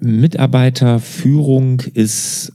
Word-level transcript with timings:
Mitarbeiterführung 0.00 1.80
ist 1.80 2.52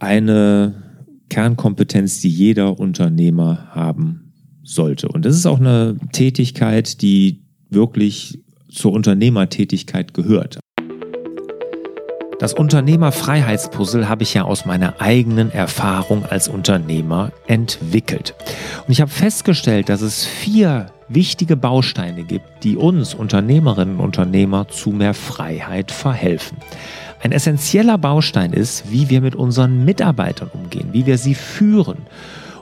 eine 0.00 0.82
Kernkompetenz, 1.30 2.20
die 2.20 2.28
jeder 2.28 2.78
Unternehmer 2.78 3.68
haben 3.70 4.32
sollte. 4.64 5.08
Und 5.08 5.24
das 5.24 5.36
ist 5.36 5.46
auch 5.46 5.60
eine 5.60 5.96
Tätigkeit, 6.12 7.00
die 7.00 7.44
wirklich 7.70 8.40
zur 8.68 8.92
Unternehmertätigkeit 8.92 10.14
gehört. 10.14 10.58
Das 12.40 12.52
Unternehmerfreiheitspuzzle 12.52 14.08
habe 14.08 14.24
ich 14.24 14.34
ja 14.34 14.42
aus 14.42 14.66
meiner 14.66 15.00
eigenen 15.00 15.52
Erfahrung 15.52 16.24
als 16.24 16.48
Unternehmer 16.48 17.32
entwickelt. 17.46 18.34
Und 18.86 18.92
ich 18.92 19.00
habe 19.00 19.10
festgestellt, 19.10 19.88
dass 19.88 20.02
es 20.02 20.26
vier 20.26 20.86
wichtige 21.08 21.56
Bausteine 21.56 22.24
gibt, 22.24 22.64
die 22.64 22.76
uns 22.76 23.14
Unternehmerinnen 23.14 23.96
und 23.96 24.04
Unternehmer 24.04 24.68
zu 24.68 24.90
mehr 24.90 25.14
Freiheit 25.14 25.90
verhelfen. 25.90 26.58
Ein 27.22 27.32
essentieller 27.32 27.98
Baustein 27.98 28.52
ist, 28.52 28.90
wie 28.90 29.08
wir 29.08 29.20
mit 29.20 29.34
unseren 29.34 29.84
Mitarbeitern 29.84 30.50
umgehen, 30.52 30.90
wie 30.92 31.06
wir 31.06 31.18
sie 31.18 31.34
führen. 31.34 31.98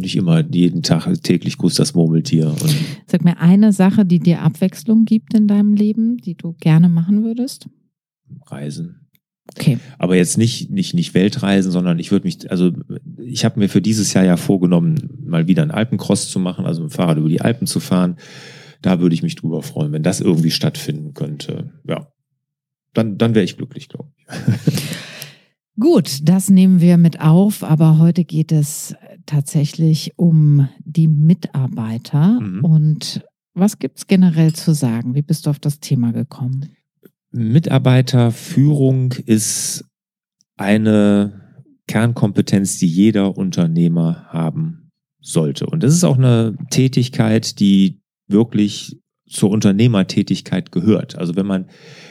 Nicht 0.01 0.15
immer 0.15 0.43
jeden 0.51 0.81
Tag 0.81 1.07
täglich 1.21 1.59
grüßt 1.59 1.77
das 1.77 1.93
Murmeltier. 1.93 2.47
Und 2.49 2.75
Sag 3.05 3.23
mir 3.23 3.39
eine 3.39 3.71
Sache, 3.71 4.03
die 4.03 4.19
dir 4.19 4.41
Abwechslung 4.41 5.05
gibt 5.05 5.35
in 5.35 5.47
deinem 5.47 5.75
Leben, 5.75 6.17
die 6.17 6.33
du 6.33 6.53
gerne 6.59 6.89
machen 6.89 7.23
würdest? 7.23 7.69
Reisen. 8.47 9.04
Okay. 9.51 9.77
Aber 9.99 10.15
jetzt 10.15 10.37
nicht, 10.37 10.71
nicht, 10.71 10.93
nicht 10.93 11.13
Weltreisen, 11.13 11.71
sondern 11.71 11.99
ich 11.99 12.11
würde 12.11 12.25
mich, 12.25 12.49
also 12.49 12.71
ich 13.17 13.45
habe 13.45 13.59
mir 13.59 13.69
für 13.69 13.81
dieses 13.81 14.13
Jahr 14.13 14.25
ja 14.25 14.37
vorgenommen, 14.37 15.19
mal 15.23 15.47
wieder 15.47 15.61
einen 15.61 15.71
Alpencross 15.71 16.29
zu 16.29 16.39
machen, 16.39 16.65
also 16.65 16.81
mit 16.81 16.91
dem 16.91 16.95
Fahrrad 16.95 17.17
über 17.17 17.29
die 17.29 17.41
Alpen 17.41 17.67
zu 17.67 17.79
fahren. 17.79 18.17
Da 18.81 18.99
würde 18.99 19.15
ich 19.15 19.23
mich 19.23 19.35
drüber 19.35 19.61
freuen, 19.61 19.91
wenn 19.91 20.03
das 20.03 20.19
irgendwie 20.19 20.51
stattfinden 20.51 21.13
könnte. 21.13 21.73
Ja, 21.87 22.07
dann, 22.93 23.17
dann 23.17 23.35
wäre 23.35 23.45
ich 23.45 23.57
glücklich, 23.57 23.89
glaube 23.89 24.09
ich. 24.17 24.25
Gut, 25.79 26.19
das 26.23 26.49
nehmen 26.49 26.79
wir 26.79 26.97
mit 26.97 27.19
auf, 27.19 27.63
aber 27.63 27.99
heute 27.99 28.23
geht 28.23 28.51
es 28.51 28.95
tatsächlich 29.25 30.13
um 30.15 30.69
die 30.79 31.09
Mitarbeiter. 31.09 32.39
Mhm. 32.39 32.63
Und 32.63 33.25
was 33.53 33.77
gibt 33.79 33.97
es 33.97 34.07
generell 34.07 34.53
zu 34.53 34.73
sagen? 34.73 35.15
Wie 35.15 35.21
bist 35.21 35.45
du 35.45 35.49
auf 35.49 35.59
das 35.59 35.79
Thema 35.79 36.13
gekommen? 36.13 36.69
Mitarbeiterführung 37.35 39.11
ist 39.25 39.83
eine 40.55 41.41
Kernkompetenz, 41.85 42.79
die 42.79 42.87
jeder 42.87 43.37
Unternehmer 43.37 44.27
haben 44.29 44.91
sollte. 45.19 45.65
Und 45.65 45.83
das 45.83 45.93
ist 45.93 46.05
auch 46.05 46.17
eine 46.17 46.55
Tätigkeit, 46.69 47.59
die 47.59 48.01
wirklich 48.27 49.01
zur 49.27 49.49
Unternehmertätigkeit 49.49 50.71
gehört. 50.71 51.17
Also 51.17 51.35
wenn 51.35 51.45
man, 51.45 51.65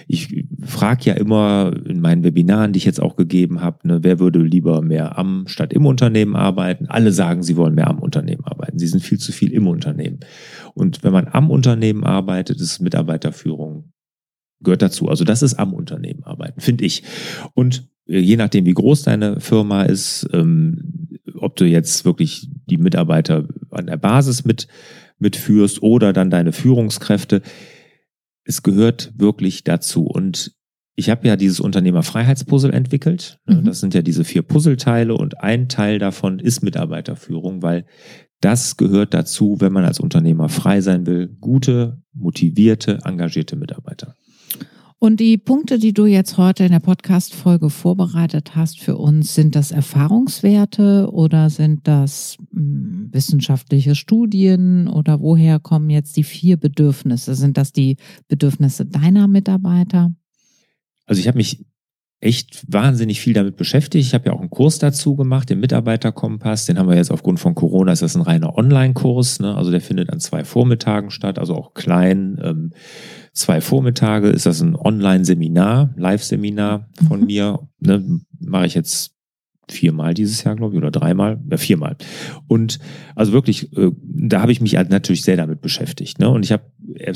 ich 0.08 0.44
frage 0.62 1.04
ja 1.04 1.14
immer 1.14 1.72
in 1.86 2.00
meinen 2.00 2.22
Webinaren, 2.22 2.74
die 2.74 2.78
ich 2.78 2.84
jetzt 2.84 3.00
auch 3.00 3.16
gegeben 3.16 3.62
habe, 3.62 3.88
ne, 3.88 4.00
wer 4.02 4.18
würde 4.18 4.40
lieber 4.40 4.82
mehr 4.82 5.16
am 5.16 5.46
statt 5.46 5.72
im 5.72 5.86
Unternehmen 5.86 6.36
arbeiten? 6.36 6.86
Alle 6.86 7.12
sagen, 7.12 7.42
sie 7.42 7.56
wollen 7.56 7.76
mehr 7.76 7.88
am 7.88 8.00
Unternehmen 8.00 8.44
arbeiten. 8.44 8.78
Sie 8.78 8.88
sind 8.88 9.00
viel 9.00 9.18
zu 9.18 9.32
viel 9.32 9.52
im 9.52 9.68
Unternehmen. 9.68 10.20
Und 10.74 11.02
wenn 11.02 11.12
man 11.12 11.28
am 11.28 11.50
Unternehmen 11.50 12.04
arbeitet, 12.04 12.60
ist 12.60 12.80
Mitarbeiterführung 12.80 13.94
gehört 14.60 14.82
dazu. 14.82 15.09
Also 15.09 15.25
das 15.25 15.42
ist 15.42 15.54
am 15.54 15.72
Unternehmen 15.72 16.25
arbeiten, 16.25 16.60
finde 16.60 16.84
ich. 16.84 17.03
Und 17.54 17.88
äh, 18.06 18.19
je 18.19 18.37
nachdem, 18.37 18.66
wie 18.66 18.75
groß 18.75 19.03
deine 19.03 19.41
Firma 19.41 19.84
ist, 19.84 20.28
ähm, 20.32 21.09
ob 21.37 21.56
du 21.56 21.66
jetzt 21.66 22.04
wirklich 22.04 22.48
die 22.66 22.78
Mitarbeiter 22.78 23.47
an 23.70 23.87
der 23.87 23.97
Basis 23.97 24.44
mit, 24.44 24.69
mitführst 25.19 25.82
oder 25.82 26.12
dann 26.12 26.31
deine 26.31 26.53
Führungskräfte, 26.53 27.43
es 28.44 28.62
gehört 28.62 29.12
wirklich 29.16 29.64
dazu. 29.64 30.04
Und 30.04 30.53
ich 30.97 31.10
habe 31.10 31.26
ja 31.26 31.37
dieses 31.37 31.60
Unternehmerfreiheitspuzzle 31.60 32.72
entwickelt. 32.72 33.41
Ne? 33.47 33.56
Mhm. 33.56 33.64
Das 33.64 33.81
sind 33.81 33.94
ja 33.94 34.03
diese 34.03 34.25
vier 34.25 34.43
Puzzleteile 34.43 35.14
und 35.14 35.41
ein 35.41 35.69
Teil 35.69 35.98
davon 35.98 36.38
ist 36.38 36.62
Mitarbeiterführung, 36.62 37.62
weil 37.62 37.84
das 38.41 38.76
gehört 38.76 39.14
dazu, 39.14 39.56
wenn 39.60 39.72
man 39.72 39.84
als 39.84 40.00
Unternehmer 40.00 40.48
frei 40.48 40.81
sein 40.82 41.06
will. 41.06 41.34
Gute, 41.41 42.03
motivierte, 42.12 43.00
engagierte 43.04 43.56
Mitarbeiter. 43.56 44.16
Und 44.99 45.21
die 45.21 45.37
Punkte, 45.37 45.78
die 45.78 45.93
du 45.93 46.06
jetzt 46.06 46.38
heute 46.38 46.65
in 46.65 46.72
der 46.72 46.81
Podcast-Folge 46.81 47.69
vorbereitet 47.69 48.56
hast 48.56 48.81
für 48.81 48.97
uns, 48.97 49.34
sind 49.34 49.55
das 49.55 49.71
Erfahrungswerte 49.71 51.10
oder 51.12 51.50
sind 51.50 51.87
das 51.87 52.38
mh, 52.53 52.60
hm, 52.60 53.09
wissenschaftliche 53.12 53.94
Studien 53.94 54.88
oder 54.88 55.21
woher 55.21 55.59
kommen 55.59 55.91
jetzt 55.91 56.17
die 56.17 56.25
vier 56.25 56.56
Bedürfnisse? 56.56 57.35
Sind 57.35 57.58
das 57.58 57.73
die 57.73 57.96
Bedürfnisse 58.29 58.87
deiner 58.87 59.29
Mitarbeiter? 59.29 60.12
Also 61.06 61.20
ich 61.20 61.29
habe 61.29 61.37
mich 61.37 61.64
echt 62.25 62.64
wahnsinnig 62.73 63.20
viel 63.20 63.35
damit 63.35 63.56
beschäftigt. 63.56 64.06
Ich 64.06 64.14
habe 64.14 64.26
ja 64.26 64.32
auch 64.32 64.40
einen 64.40 64.49
Kurs 64.49 64.79
dazu 64.79 65.14
gemacht, 65.14 65.50
den 65.50 65.61
Mitarbeiterkompass. 65.61 66.64
Den 66.64 66.79
haben 66.79 66.88
wir 66.88 66.97
jetzt 66.97 67.11
aufgrund 67.11 67.38
von 67.38 67.55
Corona, 67.55 67.93
ist 67.93 68.02
das 68.02 68.17
ein 68.17 68.23
reiner 68.23 68.56
Online-Kurs. 68.56 69.40
Ne? 69.40 69.55
Also 69.55 69.70
der 69.70 69.82
findet 69.82 70.11
an 70.11 70.20
zwei 70.20 70.44
Vormittagen 70.44 71.11
statt, 71.11 71.38
also 71.38 71.55
auch 71.55 71.75
klein. 71.75 72.40
Ähm, 72.43 72.73
zwei 73.34 73.60
Vormittage 73.60 74.28
ist 74.28 74.46
das 74.46 74.62
ein 74.62 74.76
Online-Seminar, 74.76 75.92
Live-Seminar 75.96 76.88
von 77.06 77.20
mhm. 77.20 77.26
mir. 77.26 77.69
Ne? 77.81 78.20
Mache 78.40 78.66
ich 78.66 78.75
jetzt 78.75 79.14
viermal 79.70 80.14
dieses 80.14 80.44
Jahr, 80.44 80.56
glaube 80.56 80.75
ich, 80.75 80.78
oder 80.78 80.90
dreimal, 80.90 81.40
ja, 81.50 81.56
viermal. 81.56 81.96
Und 82.48 82.78
also 83.14 83.32
wirklich, 83.32 83.76
äh, 83.76 83.90
da 84.02 84.42
habe 84.42 84.52
ich 84.52 84.60
mich 84.60 84.76
halt 84.76 84.90
natürlich 84.90 85.22
sehr 85.22 85.36
damit 85.36 85.60
beschäftigt. 85.60 86.19
Ne? 86.19 86.28
Und 86.28 86.44
ich 86.44 86.52
habe 86.52 86.64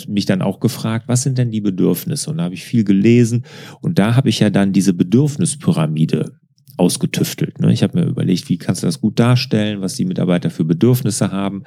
mich 0.09 0.27
dann 0.27 0.43
auch 0.43 0.61
gefragt, 0.61 1.09
was 1.09 1.23
sind 1.23 1.39
denn 1.39 1.51
die 1.51 1.61
Bedürfnisse? 1.61 2.31
Und 2.31 2.39
da 2.39 2.45
habe 2.45 2.55
ich 2.55 2.65
viel 2.65 2.85
gelesen 2.85 3.45
und 3.81 3.99
da 3.99 4.17
habe 4.17 4.31
ich 4.31 4.41
ja 4.41 4.51
dann 4.51 4.73
diese 4.73 4.95
Bedürfnispyramide 4.95 6.38
ausgetüftelt. 6.79 7.61
Ne? 7.61 7.73
Ich 7.73 7.83
habe 7.83 7.99
mir 7.99 8.07
überlegt, 8.07 8.49
wie 8.49 8.59
kannst 8.59 8.83
du 8.83 8.87
das 8.87 9.01
gut 9.01 9.19
darstellen, 9.19 9.81
was 9.81 9.95
die 9.95 10.05
Mitarbeiter 10.05 10.51
für 10.51 10.65
Bedürfnisse 10.65 11.33
haben. 11.33 11.65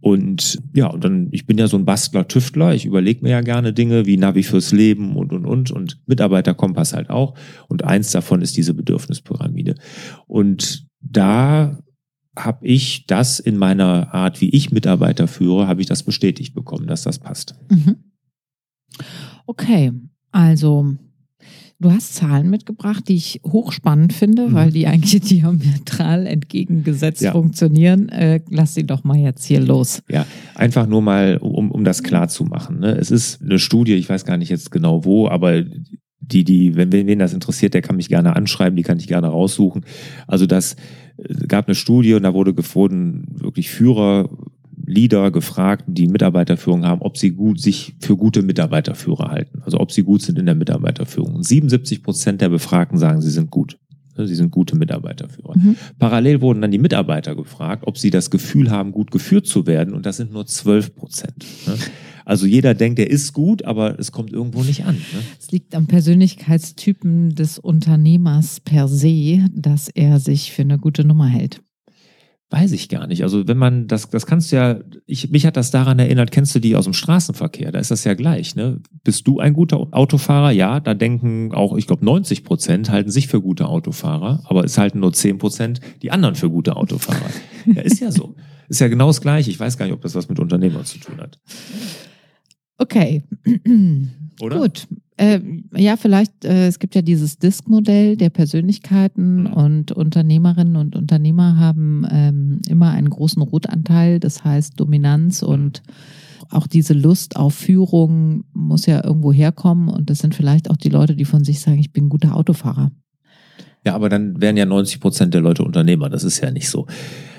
Und 0.00 0.60
ja, 0.74 0.86
und 0.86 1.02
dann, 1.04 1.28
ich 1.32 1.46
bin 1.46 1.58
ja 1.58 1.66
so 1.66 1.76
ein 1.76 1.84
Bastler, 1.84 2.28
Tüftler, 2.28 2.72
ich 2.74 2.86
überlege 2.86 3.22
mir 3.22 3.30
ja 3.30 3.40
gerne 3.40 3.72
Dinge 3.72 4.06
wie 4.06 4.16
Navi 4.16 4.44
fürs 4.44 4.72
Leben 4.72 5.16
und 5.16 5.32
und 5.32 5.44
und 5.44 5.70
und 5.72 6.00
Mitarbeiterkompass 6.06 6.94
halt 6.94 7.10
auch. 7.10 7.36
Und 7.68 7.84
eins 7.84 8.12
davon 8.12 8.40
ist 8.40 8.56
diese 8.56 8.74
Bedürfnispyramide. 8.74 9.74
Und 10.26 10.86
da 11.00 11.78
habe 12.36 12.66
ich 12.66 13.06
das 13.06 13.40
in 13.40 13.56
meiner 13.56 14.14
Art, 14.14 14.40
wie 14.40 14.50
ich 14.50 14.70
Mitarbeiter 14.70 15.26
führe, 15.26 15.66
habe 15.66 15.80
ich 15.80 15.88
das 15.88 16.04
bestätigt 16.04 16.54
bekommen, 16.54 16.86
dass 16.86 17.02
das 17.02 17.18
passt. 17.18 17.56
Mhm. 17.68 17.96
Okay, 19.46 19.92
also 20.30 20.94
Du 21.80 21.92
hast 21.92 22.16
Zahlen 22.16 22.50
mitgebracht, 22.50 23.04
die 23.06 23.14
ich 23.14 23.40
hochspannend 23.44 24.12
finde, 24.12 24.48
mhm. 24.48 24.54
weil 24.54 24.72
die 24.72 24.88
eigentlich 24.88 25.20
diametral 25.28 26.26
entgegengesetzt 26.26 27.22
ja. 27.22 27.30
funktionieren. 27.30 28.08
Äh, 28.08 28.40
lass 28.50 28.74
sie 28.74 28.84
doch 28.84 29.04
mal 29.04 29.16
jetzt 29.16 29.44
hier 29.44 29.60
los. 29.60 30.02
Ja, 30.08 30.26
einfach 30.56 30.88
nur 30.88 31.02
mal, 31.02 31.38
um, 31.38 31.70
um 31.70 31.84
das 31.84 32.02
klar 32.02 32.28
zu 32.28 32.44
machen. 32.44 32.80
Ne? 32.80 32.96
Es 32.96 33.12
ist 33.12 33.42
eine 33.42 33.60
Studie, 33.60 33.94
ich 33.94 34.08
weiß 34.08 34.24
gar 34.24 34.36
nicht 34.36 34.48
jetzt 34.48 34.72
genau 34.72 35.04
wo, 35.04 35.28
aber 35.28 35.62
die, 36.20 36.42
die, 36.42 36.74
wenn 36.74 36.90
wen 36.90 37.18
das 37.20 37.32
interessiert, 37.32 37.74
der 37.74 37.82
kann 37.82 37.96
mich 37.96 38.08
gerne 38.08 38.34
anschreiben, 38.34 38.76
die 38.76 38.82
kann 38.82 38.98
ich 38.98 39.06
gerne 39.06 39.28
raussuchen. 39.28 39.84
Also 40.26 40.46
das 40.46 40.74
äh, 41.16 41.46
gab 41.46 41.68
eine 41.68 41.76
Studie 41.76 42.14
und 42.14 42.24
da 42.24 42.34
wurde 42.34 42.54
gefunden, 42.54 43.36
wirklich 43.40 43.70
Führer 43.70 44.28
Leader 44.88 45.30
gefragt, 45.30 45.84
die 45.86 46.08
Mitarbeiterführung 46.08 46.84
haben, 46.84 47.02
ob 47.02 47.16
sie 47.16 47.30
gut 47.30 47.60
sich 47.60 47.94
für 48.00 48.16
gute 48.16 48.42
Mitarbeiterführer 48.42 49.30
halten. 49.30 49.62
Also 49.62 49.78
ob 49.78 49.92
sie 49.92 50.02
gut 50.02 50.22
sind 50.22 50.38
in 50.38 50.46
der 50.46 50.54
Mitarbeiterführung. 50.54 51.36
Und 51.36 51.46
77 51.46 52.02
Prozent 52.02 52.40
der 52.40 52.48
Befragten 52.48 52.98
sagen, 52.98 53.20
sie 53.20 53.30
sind 53.30 53.50
gut. 53.50 53.78
Sie 54.16 54.34
sind 54.34 54.50
gute 54.50 54.76
Mitarbeiterführer. 54.76 55.56
Mhm. 55.56 55.76
Parallel 55.98 56.40
wurden 56.40 56.60
dann 56.60 56.72
die 56.72 56.78
Mitarbeiter 56.78 57.36
gefragt, 57.36 57.84
ob 57.86 57.98
sie 57.98 58.10
das 58.10 58.30
Gefühl 58.30 58.70
haben, 58.70 58.90
gut 58.90 59.12
geführt 59.12 59.46
zu 59.46 59.66
werden. 59.68 59.94
Und 59.94 60.06
das 60.06 60.16
sind 60.16 60.32
nur 60.32 60.44
12 60.44 60.96
Prozent. 60.96 61.46
Ne? 61.66 61.74
Also 62.24 62.44
jeder 62.44 62.74
denkt, 62.74 62.98
er 62.98 63.08
ist 63.08 63.32
gut, 63.32 63.64
aber 63.64 63.98
es 63.98 64.10
kommt 64.12 64.32
irgendwo 64.32 64.62
nicht 64.62 64.84
an. 64.84 64.96
Ne? 64.96 65.20
Es 65.38 65.50
liegt 65.50 65.74
am 65.74 65.86
Persönlichkeitstypen 65.86 67.34
des 67.34 67.58
Unternehmers 67.58 68.60
per 68.60 68.88
se, 68.88 69.46
dass 69.54 69.88
er 69.88 70.18
sich 70.18 70.52
für 70.52 70.62
eine 70.62 70.78
gute 70.78 71.04
Nummer 71.04 71.26
hält. 71.26 71.62
Weiß 72.50 72.72
ich 72.72 72.88
gar 72.88 73.06
nicht. 73.06 73.22
Also 73.22 73.46
wenn 73.46 73.58
man 73.58 73.88
das, 73.88 74.08
das 74.08 74.24
kannst 74.24 74.50
du 74.50 74.56
ja, 74.56 74.78
ich, 75.04 75.30
mich 75.30 75.44
hat 75.44 75.58
das 75.58 75.70
daran 75.70 75.98
erinnert, 75.98 76.30
kennst 76.30 76.54
du 76.54 76.60
die 76.60 76.76
aus 76.76 76.84
dem 76.84 76.94
Straßenverkehr? 76.94 77.72
Da 77.72 77.78
ist 77.78 77.90
das 77.90 78.04
ja 78.04 78.14
gleich. 78.14 78.56
Ne? 78.56 78.80
Bist 79.04 79.26
du 79.28 79.38
ein 79.38 79.52
guter 79.52 79.86
Autofahrer? 79.90 80.50
Ja, 80.50 80.80
da 80.80 80.94
denken 80.94 81.52
auch, 81.52 81.76
ich 81.76 81.86
glaube, 81.86 82.06
90 82.06 82.44
Prozent 82.44 82.88
halten 82.90 83.10
sich 83.10 83.28
für 83.28 83.42
gute 83.42 83.68
Autofahrer, 83.68 84.44
aber 84.46 84.64
es 84.64 84.78
halten 84.78 85.00
nur 85.00 85.12
10 85.12 85.36
Prozent 85.36 85.80
die 86.00 86.10
anderen 86.10 86.36
für 86.36 86.48
gute 86.48 86.76
Autofahrer. 86.76 87.28
ja, 87.66 87.82
ist 87.82 88.00
ja 88.00 88.10
so. 88.10 88.34
Ist 88.70 88.80
ja 88.80 88.88
genau 88.88 89.06
das 89.06 89.22
Gleiche. 89.22 89.50
Ich 89.50 89.58
weiß 89.58 89.78
gar 89.78 89.86
nicht, 89.86 89.94
ob 89.94 90.02
das 90.02 90.14
was 90.14 90.28
mit 90.28 90.38
Unternehmern 90.38 90.84
zu 90.84 90.98
tun 90.98 91.18
hat. 91.22 91.38
Okay. 92.78 93.24
Oder? 94.40 94.58
Gut. 94.58 94.86
Äh, 95.16 95.40
ja, 95.76 95.96
vielleicht, 95.96 96.44
äh, 96.44 96.68
es 96.68 96.78
gibt 96.78 96.94
ja 96.94 97.02
dieses 97.02 97.38
Disk-Modell 97.38 98.16
der 98.16 98.30
Persönlichkeiten 98.30 99.42
mhm. 99.42 99.52
und 99.52 99.92
Unternehmerinnen 99.92 100.76
und 100.76 100.94
Unternehmer 100.94 101.58
haben 101.58 102.06
ähm, 102.08 102.60
immer 102.68 102.92
einen 102.92 103.10
großen 103.10 103.42
Rotanteil, 103.42 104.20
das 104.20 104.44
heißt 104.44 104.78
Dominanz 104.78 105.42
mhm. 105.42 105.48
und 105.48 105.82
auch 106.50 106.68
diese 106.68 106.94
Lust 106.94 107.36
auf 107.36 107.54
Führung 107.54 108.44
muss 108.52 108.86
ja 108.86 109.04
irgendwo 109.04 109.32
herkommen 109.32 109.88
und 109.88 110.08
das 110.08 110.20
sind 110.20 110.36
vielleicht 110.36 110.70
auch 110.70 110.76
die 110.76 110.88
Leute, 110.88 111.16
die 111.16 111.24
von 111.24 111.44
sich 111.44 111.60
sagen, 111.60 111.78
ich 111.78 111.92
bin 111.92 112.06
ein 112.06 112.10
guter 112.10 112.36
Autofahrer. 112.36 112.92
Ja, 113.84 113.94
aber 113.94 114.08
dann 114.08 114.40
wären 114.40 114.56
ja 114.56 114.66
90 114.66 115.00
Prozent 115.00 115.34
der 115.34 115.40
Leute 115.40 115.64
Unternehmer, 115.64 116.08
das 116.08 116.22
ist 116.22 116.40
ja 116.40 116.52
nicht 116.52 116.70
so. 116.70 116.86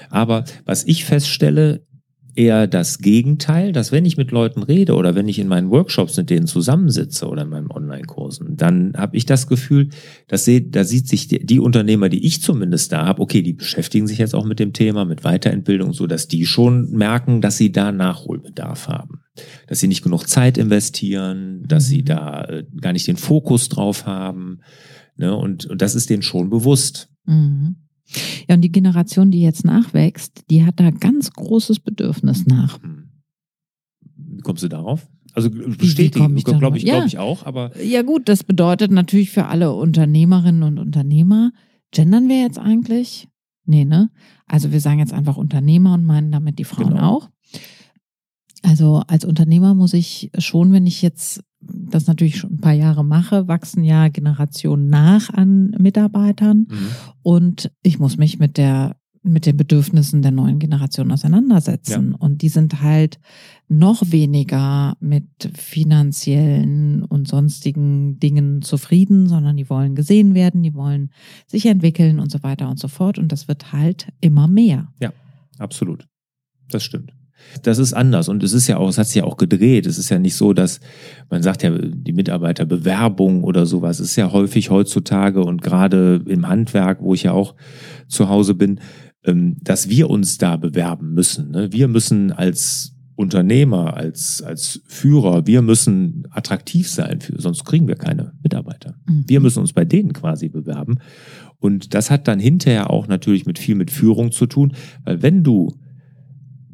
Aber 0.10 0.44
was 0.66 0.84
ich 0.84 1.06
feststelle, 1.06 1.86
eher 2.40 2.68
das 2.68 3.00
Gegenteil, 3.00 3.74
dass 3.74 3.92
wenn 3.92 4.06
ich 4.06 4.16
mit 4.16 4.32
Leuten 4.32 4.64
rede 4.64 4.96
oder 4.96 5.14
wenn 5.14 5.28
ich 5.28 5.40
in 5.40 5.50
meinen 5.50 5.70
Workshops 5.72 6.16
mit 6.16 6.30
denen 6.30 6.48
zusammensitze 6.48 7.28
oder 7.28 7.42
in 7.42 7.50
meinen 7.50 7.70
Online-Kursen, 7.70 8.56
dann 8.56 8.94
habe 8.96 9.18
ich 9.18 9.26
das 9.26 9.48
Gefühl, 9.48 9.90
dass 10.30 10.46
sie, 10.46 10.72
da 10.72 10.86
sieht 10.86 11.10
sich 11.10 11.28
die, 11.28 11.46
die 11.46 11.60
Unternehmer, 11.60 12.08
die 12.08 12.26
ich 12.26 12.42
zumindest 12.42 12.94
da 12.94 13.06
habe, 13.06 13.22
okay, 13.22 13.42
die 13.42 13.52
beschäftigen 13.52 14.08
sich 14.08 14.20
jetzt 14.20 14.34
auch 14.34 14.46
mit 14.46 14.60
dem 14.60 14.72
Thema, 14.72 15.04
mit 15.04 15.26
Weiterentbildung, 15.26 15.92
so 15.92 16.08
dass 16.08 16.30
die 16.30 16.46
schon 16.46 16.90
merken, 16.92 17.42
dass 17.42 17.58
sie 17.58 17.74
da 17.74 17.92
Nachholbedarf 17.92 18.88
haben, 18.88 19.20
dass 19.68 19.82
sie 19.82 19.90
nicht 19.90 20.04
genug 20.04 20.26
Zeit 20.26 20.58
investieren, 20.58 21.66
dass 21.68 21.88
sie 21.88 22.00
mhm. 22.00 22.06
da 22.06 22.46
äh, 22.46 22.64
gar 22.80 22.94
nicht 22.94 23.08
den 23.08 23.18
Fokus 23.18 23.68
drauf 23.68 24.06
haben. 24.06 24.62
Ne? 25.18 25.36
Und, 25.36 25.66
und 25.66 25.82
das 25.82 25.94
ist 25.94 26.10
denen 26.10 26.24
schon 26.24 26.50
bewusst. 26.50 27.10
Mhm. 27.26 27.76
Ja, 28.48 28.56
und 28.56 28.62
die 28.62 28.72
Generation, 28.72 29.32
die 29.32 29.42
jetzt 29.42 29.66
nachwächst, 29.66 30.46
die 30.50 30.66
hat 30.66 30.80
da 30.80 30.90
ganz 30.90 31.32
großes 31.32 31.80
Bedürfnis 31.80 32.46
nach. 32.46 32.80
Wie 34.16 34.42
kommst 34.42 34.64
du 34.64 34.68
darauf? 34.68 35.08
Also 35.34 35.50
bestätigen, 35.50 36.36
glaube 36.36 36.78
ich, 36.78 36.84
ja. 36.84 36.96
glaube 36.96 37.08
ich 37.08 37.20
auch, 37.20 37.46
aber. 37.46 37.72
Ja, 37.82 38.02
gut, 38.02 38.28
das 38.28 38.44
bedeutet 38.44 38.92
natürlich 38.92 39.30
für 39.30 39.46
alle 39.46 39.74
Unternehmerinnen 39.74 40.64
und 40.64 40.80
Unternehmer, 40.80 41.52
gendern 41.92 42.28
wir 42.28 42.42
jetzt 42.42 42.58
eigentlich? 42.58 43.28
Nee, 43.66 43.86
ne? 43.86 44.10
Also 44.48 44.72
wir 44.72 44.82
sagen 44.82 45.00
jetzt 45.00 45.14
einfach 45.14 45.38
Unternehmer 45.38 45.94
und 45.94 46.04
meinen 46.04 46.32
damit 46.32 46.58
die 46.58 46.64
Frauen 46.64 46.96
genau. 46.96 47.18
auch. 47.18 47.30
Also 48.64 49.04
als 49.08 49.24
Unternehmer 49.26 49.76
muss 49.76 49.94
ich 49.94 50.32
schon, 50.38 50.74
wenn 50.74 50.88
ich 50.88 51.02
jetzt 51.02 51.44
das 51.94 52.08
natürlich 52.08 52.38
schon 52.38 52.54
ein 52.54 52.62
paar 52.62 52.74
Jahre 52.74 53.04
mache, 53.04 53.48
wachsen 53.48 53.84
ja 53.84 54.08
Generationen 54.08 54.90
nach 54.90 55.30
an 55.30 55.72
Mitarbeitern 55.80 56.68
mhm. 56.70 56.88
und 57.22 57.72
ich 57.84 58.00
muss 58.00 58.18
mich 58.18 58.40
mit 58.40 58.58
der 58.58 58.96
mit 59.22 59.46
den 59.46 59.58
Bedürfnissen 59.58 60.22
der 60.22 60.32
neuen 60.32 60.60
Generation 60.60 61.12
auseinandersetzen. 61.12 62.12
Ja. 62.12 62.18
Und 62.20 62.42
die 62.42 62.50
sind 62.50 62.82
halt 62.82 63.20
noch 63.68 64.02
weniger 64.12 64.96
mit 65.00 65.28
finanziellen 65.54 67.04
und 67.04 67.28
sonstigen 67.28 68.20
Dingen 68.20 68.62
zufrieden, 68.62 69.28
sondern 69.28 69.58
die 69.58 69.70
wollen 69.70 69.96
gesehen 69.96 70.34
werden, 70.36 70.64
die 70.64 70.74
wollen 70.74 71.12
sich 71.48 71.66
entwickeln 71.66 72.20
und 72.20 72.32
so 72.32 72.44
weiter 72.44 72.70
und 72.70 72.80
so 72.80 72.88
fort. 72.88 73.20
Und 73.20 73.32
das 73.32 73.48
wird 73.48 73.74
halt 73.74 74.08
immer 74.22 74.48
mehr. 74.48 74.88
Ja, 75.00 75.12
absolut. 75.58 76.08
Das 76.70 76.84
stimmt. 76.84 77.14
Das 77.64 77.78
ist 77.78 77.94
anders 77.94 78.30
und 78.30 78.44
es 78.44 78.54
ist 78.54 78.68
ja 78.68 78.78
auch, 78.78 78.90
es 78.90 78.98
hat 78.98 79.08
sich 79.08 79.18
ja 79.18 79.24
auch 79.24 79.38
gedreht. 79.38 79.86
Es 79.86 79.98
ist 79.98 80.10
ja 80.10 80.20
nicht 80.20 80.36
so, 80.36 80.54
dass 80.54 80.80
man 81.30 81.44
sagt 81.44 81.64
ja, 81.64 81.72
die 81.72 82.14
Mitarbeiterbewerbung 82.14 83.44
oder 83.44 83.66
sowas 83.66 84.00
ist 84.00 84.16
ja 84.16 84.32
häufig 84.32 84.70
heutzutage 84.70 85.44
und 85.44 85.62
gerade 85.62 86.22
im 86.28 86.48
Handwerk, 86.48 87.02
wo 87.02 87.14
ich 87.14 87.24
ja 87.24 87.32
auch 87.32 87.56
zu 88.08 88.30
Hause 88.30 88.56
bin, 88.56 88.80
ähm, 89.26 89.58
dass 89.62 89.90
wir 89.90 90.10
uns 90.10 90.38
da 90.38 90.58
bewerben 90.58 91.14
müssen. 91.14 91.52
Ne? 91.52 91.72
Wir 91.72 91.88
müssen 91.88 92.32
als 92.32 92.96
Unternehmer, 93.20 93.98
als, 93.98 94.42
als 94.42 94.82
Führer, 94.88 95.46
wir 95.46 95.62
müssen 95.62 96.24
attraktiv 96.30 96.90
sein, 96.90 97.20
für, 97.20 97.40
sonst 97.42 97.66
kriegen 97.66 97.86
wir 97.90 97.96
keine 97.96 98.32
Mitarbeiter. 98.42 98.96
Mhm. 99.08 99.26
Wir 99.28 99.42
müssen 99.42 99.60
uns 99.60 99.74
bei 99.74 99.84
denen 99.84 100.14
quasi 100.14 100.48
bewerben. 100.48 101.00
Und 101.58 101.94
das 101.94 102.10
hat 102.10 102.30
dann 102.30 102.40
hinterher 102.40 102.90
auch 102.90 103.08
natürlich 103.08 103.46
mit 103.46 103.60
viel 103.60 103.76
mit 103.76 103.92
Führung 103.92 104.32
zu 104.32 104.46
tun, 104.46 104.72
weil 105.04 105.22
wenn 105.22 105.44
du 105.44 105.76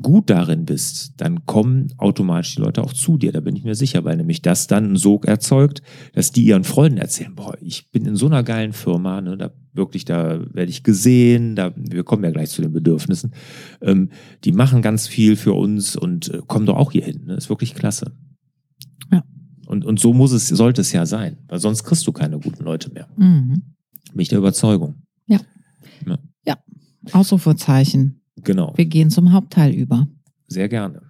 gut 0.01 0.29
darin 0.29 0.65
bist, 0.65 1.13
dann 1.17 1.45
kommen 1.45 1.93
automatisch 1.97 2.55
die 2.55 2.61
Leute 2.61 2.83
auch 2.83 2.93
zu 2.93 3.17
dir. 3.17 3.31
Da 3.31 3.39
bin 3.39 3.55
ich 3.55 3.63
mir 3.63 3.75
sicher, 3.75 4.03
weil 4.03 4.17
nämlich 4.17 4.41
das 4.41 4.67
dann 4.67 4.85
einen 4.85 4.95
Sog 4.97 5.25
erzeugt, 5.25 5.81
dass 6.13 6.31
die 6.31 6.45
ihren 6.45 6.63
Freunden 6.63 6.97
erzählen, 6.97 7.33
boah, 7.33 7.57
ich 7.61 7.91
bin 7.91 8.05
in 8.05 8.15
so 8.15 8.25
einer 8.25 8.43
geilen 8.43 8.73
Firma, 8.73 9.21
ne, 9.21 9.37
da 9.37 9.51
wirklich, 9.73 10.05
da 10.05 10.39
werde 10.53 10.69
ich 10.69 10.83
gesehen, 10.83 11.55
da, 11.55 11.73
wir 11.75 12.03
kommen 12.03 12.23
ja 12.23 12.31
gleich 12.31 12.49
zu 12.49 12.61
den 12.61 12.71
Bedürfnissen. 12.71 13.33
Ähm, 13.81 14.09
die 14.43 14.51
machen 14.51 14.81
ganz 14.81 15.07
viel 15.07 15.35
für 15.35 15.53
uns 15.53 15.95
und 15.95 16.33
äh, 16.33 16.41
kommen 16.45 16.65
doch 16.65 16.77
auch 16.77 16.91
hier 16.91 17.03
hin. 17.03 17.25
Ne? 17.25 17.35
Ist 17.35 17.49
wirklich 17.49 17.75
klasse. 17.75 18.13
Ja. 19.11 19.23
Und, 19.65 19.85
und 19.85 19.99
so 19.99 20.13
muss 20.13 20.31
es, 20.31 20.47
sollte 20.47 20.81
es 20.81 20.91
ja 20.91 21.05
sein, 21.05 21.37
weil 21.47 21.59
sonst 21.59 21.83
kriegst 21.83 22.07
du 22.07 22.11
keine 22.11 22.39
guten 22.39 22.63
Leute 22.63 22.91
mehr. 22.91 23.07
Mhm. 23.17 23.63
Bin 24.11 24.21
ich 24.21 24.29
der 24.29 24.39
Überzeugung. 24.39 25.03
Ja. 25.27 25.39
Ja. 26.05 26.17
ja. 26.45 26.57
Ausrufezeichen. 27.11 28.21
Genau. 28.45 28.73
Wir 28.75 28.85
gehen 28.85 29.09
zum 29.09 29.33
Hauptteil 29.33 29.73
über. 29.73 30.07
Sehr 30.47 30.69
gerne. 30.69 31.01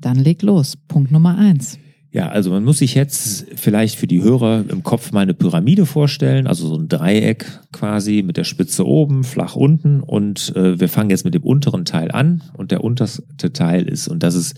Dann 0.00 0.16
leg 0.16 0.42
los. 0.42 0.76
Punkt 0.88 1.10
Nummer 1.10 1.36
eins. 1.36 1.78
Ja, 2.14 2.28
also 2.28 2.50
man 2.50 2.62
muss 2.62 2.78
sich 2.78 2.94
jetzt 2.94 3.46
vielleicht 3.56 3.96
für 3.96 4.06
die 4.06 4.22
Hörer 4.22 4.64
im 4.68 4.84
Kopf 4.84 5.10
mal 5.10 5.22
eine 5.22 5.34
Pyramide 5.34 5.84
vorstellen, 5.84 6.46
also 6.46 6.68
so 6.68 6.76
ein 6.76 6.86
Dreieck 6.86 7.44
quasi 7.72 8.22
mit 8.22 8.36
der 8.36 8.44
Spitze 8.44 8.86
oben, 8.86 9.24
flach 9.24 9.56
unten 9.56 10.00
und 10.00 10.54
äh, 10.54 10.78
wir 10.78 10.88
fangen 10.88 11.10
jetzt 11.10 11.24
mit 11.24 11.34
dem 11.34 11.42
unteren 11.42 11.84
Teil 11.84 12.12
an 12.12 12.44
und 12.56 12.70
der 12.70 12.84
unterste 12.84 13.52
Teil 13.52 13.88
ist, 13.88 14.06
und 14.06 14.22
das 14.22 14.36
ist 14.36 14.56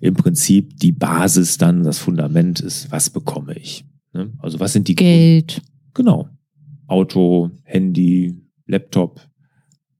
im 0.00 0.14
Prinzip 0.14 0.78
die 0.78 0.92
Basis 0.92 1.58
dann, 1.58 1.82
das 1.82 1.98
Fundament 1.98 2.60
ist, 2.60 2.90
was 2.90 3.10
bekomme 3.10 3.52
ich? 3.52 3.84
Ne? 4.14 4.32
Also 4.38 4.58
was 4.58 4.72
sind 4.72 4.88
die 4.88 4.94
Geld. 4.94 5.56
Grund 5.56 5.72
genau. 5.92 6.28
Auto, 6.86 7.50
Handy, 7.64 8.34
Laptop, 8.66 9.20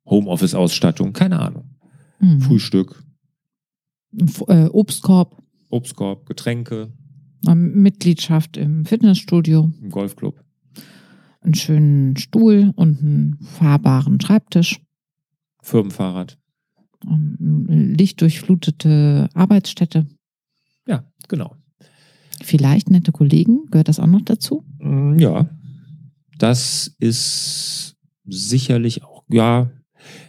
Homeoffice-Ausstattung, 0.07 1.13
keine 1.13 1.39
Ahnung. 1.39 1.64
Mhm. 2.25 2.41
Frühstück. 2.41 3.03
Äh, 4.49 4.67
Obstkorb. 4.67 5.43
Obstkorb, 5.71 6.27
Getränke. 6.27 6.93
Mitgliedschaft 7.47 8.57
im 8.57 8.87
Fitnessstudio. 8.87 9.71
Im 9.83 9.91
Golfclub. 9.91 10.43
einen 11.43 11.55
schönen 11.55 12.17
Stuhl 12.17 12.73
und 12.75 13.01
einen 13.01 13.37
fahrbaren 13.43 14.19
Schreibtisch, 14.19 14.81
Firmenfahrrad. 15.61 16.39
ähm, 17.07 17.67
lichtdurchflutete 17.99 19.29
Arbeitsstätte, 19.35 20.07
Ja, 20.89 21.05
genau. 21.29 21.55
vielleicht 22.41 22.89
nette 22.89 23.13
Kollegen, 23.13 23.67
gehört 23.71 23.89
das 23.89 24.01
auch 24.01 24.07
noch 24.07 24.23
dazu? 24.23 24.65
Mm, 24.79 25.19
Ja, 25.19 25.51
das 26.39 26.95
ist 26.99 27.95
sicherlich 28.25 29.05
auch, 29.05 29.25
ja, 29.29 29.71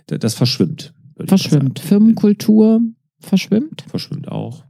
das 0.08 0.34
verschwimmt. 0.34 0.94
Verschwimmt. 1.26 1.80
Firmenkultur 1.80 2.82
verschwimmt. 3.20 3.86
Verschwimmt 3.88 4.28
auch. 4.30 4.64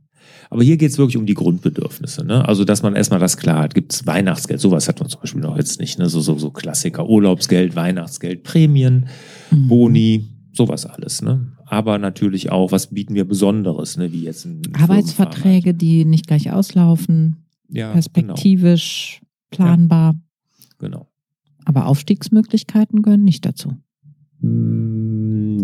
Aber 0.50 0.64
hier 0.64 0.78
geht 0.78 0.92
es 0.92 0.98
wirklich 0.98 1.18
um 1.18 1.26
die 1.26 1.34
Grundbedürfnisse. 1.34 2.24
Ne? 2.24 2.48
Also, 2.48 2.66
dass 2.66 2.84
man 2.84 2.96
erstmal 2.96 3.20
das 3.20 3.38
klar 3.38 3.64
hat. 3.64 3.74
Gibt 3.74 3.94
es 3.94 4.06
Weihnachtsgeld? 4.06 4.60
Sowas 4.60 4.88
hat 4.88 5.00
man 5.00 5.10
zum 5.10 5.22
Beispiel 5.22 5.42
noch 5.42 5.58
jetzt 5.58 5.80
nicht. 5.80 5.98
Ne? 6.00 6.08
So, 6.08 6.22
so, 6.22 6.38
so 6.38 6.52
Klassiker. 6.52 7.10
Urlaubsgeld, 7.10 7.76
Weihnachtsgeld, 7.76 8.44
Prämien, 8.44 9.08
Mhm. 9.52 9.68
Boni, 9.68 10.30
sowas 10.54 10.86
alles. 10.86 11.22
Ne? 11.22 11.52
Aber 11.66 11.98
natürlich 11.98 12.52
auch, 12.52 12.72
was 12.72 12.88
bieten 12.88 13.16
wir 13.16 13.26
Besonderes, 13.26 13.98
ne? 13.98 14.12
wie 14.12 14.24
jetzt 14.24 14.46
ein 14.46 14.62
Arbeitsverträge, 14.74 15.74
die 15.74 16.06
nicht 16.06 16.28
gleich 16.28 16.52
auslaufen. 16.52 17.46
Ja, 17.70 17.92
perspektivisch, 17.92 19.22
planbar. 19.50 20.14
Genau. 20.78 21.00
genau. 21.00 21.08
Aber 21.66 21.88
Aufstiegsmöglichkeiten 21.88 23.02
gehören 23.02 23.24
nicht 23.24 23.46
dazu. 23.46 23.74
Mm, 24.40 24.95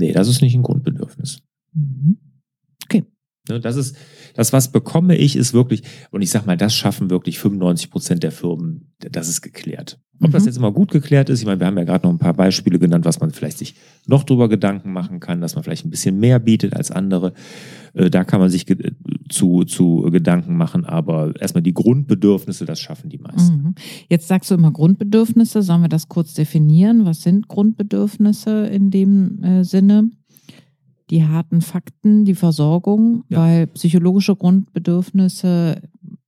Nee, 0.02 0.12
das 0.12 0.28
ist 0.28 0.42
nicht 0.42 0.56
ein 0.56 0.64
Grundbedürfnis. 0.64 1.42
Mhm. 1.74 2.18
Ne, 3.50 3.60
Das 3.60 3.76
ist, 3.76 3.96
das, 4.36 4.54
was 4.54 4.72
bekomme 4.72 5.16
ich, 5.16 5.36
ist 5.36 5.54
wirklich, 5.54 5.82
und 6.12 6.22
ich 6.22 6.30
sag 6.30 6.46
mal, 6.46 6.58
das 6.58 6.76
schaffen 6.76 7.10
wirklich 7.10 7.40
95 7.40 7.90
Prozent 7.90 8.24
der 8.24 8.32
Firmen, 8.32 8.94
das 9.00 9.28
ist 9.30 9.42
geklärt. 9.42 10.00
Ob 10.22 10.30
Mhm. 10.30 10.34
das 10.34 10.46
jetzt 10.46 10.58
immer 10.58 10.72
gut 10.72 10.92
geklärt 10.92 11.30
ist, 11.30 11.40
ich 11.40 11.48
meine, 11.48 11.60
wir 11.60 11.66
haben 11.66 11.78
ja 11.78 11.84
gerade 11.84 12.06
noch 12.06 12.14
ein 12.14 12.20
paar 12.20 12.36
Beispiele 12.36 12.78
genannt, 12.78 13.04
was 13.06 13.20
man 13.20 13.32
vielleicht 13.32 13.58
sich 13.58 13.74
noch 14.06 14.24
drüber 14.24 14.48
Gedanken 14.48 14.94
machen 14.94 15.20
kann, 15.20 15.42
dass 15.42 15.56
man 15.56 15.64
vielleicht 15.64 15.86
ein 15.86 15.90
bisschen 15.90 16.20
mehr 16.20 16.38
bietet 16.38 16.76
als 16.76 16.92
andere. 16.92 17.34
Äh, 17.94 18.10
Da 18.10 18.24
kann 18.24 18.40
man 18.40 18.50
sich 18.50 18.66
zu, 19.30 19.64
zu 19.64 20.02
Gedanken 20.12 20.56
machen, 20.58 20.86
aber 20.86 21.34
erstmal 21.40 21.62
die 21.62 21.74
Grundbedürfnisse, 21.74 22.66
das 22.66 22.80
schaffen 22.80 23.10
die 23.10 23.18
meisten. 23.18 23.58
Mhm. 23.64 23.76
Jetzt 24.10 24.28
sagst 24.28 24.50
du 24.52 24.56
immer 24.56 24.72
Grundbedürfnisse. 24.72 25.62
Sollen 25.62 25.82
wir 25.82 25.90
das 25.90 26.08
kurz 26.10 26.34
definieren? 26.34 27.06
Was 27.06 27.22
sind 27.24 27.48
Grundbedürfnisse 27.48 28.68
in 28.68 28.92
dem 28.92 29.44
äh, 29.44 29.64
Sinne? 29.64 30.10
Die 31.10 31.26
harten 31.26 31.62
Fakten, 31.62 32.24
die 32.24 32.36
Versorgung, 32.36 33.26
Ja. 33.28 33.40
weil 33.40 33.68
psychologische 33.68 34.36
Grundbedürfnisse 34.36 35.82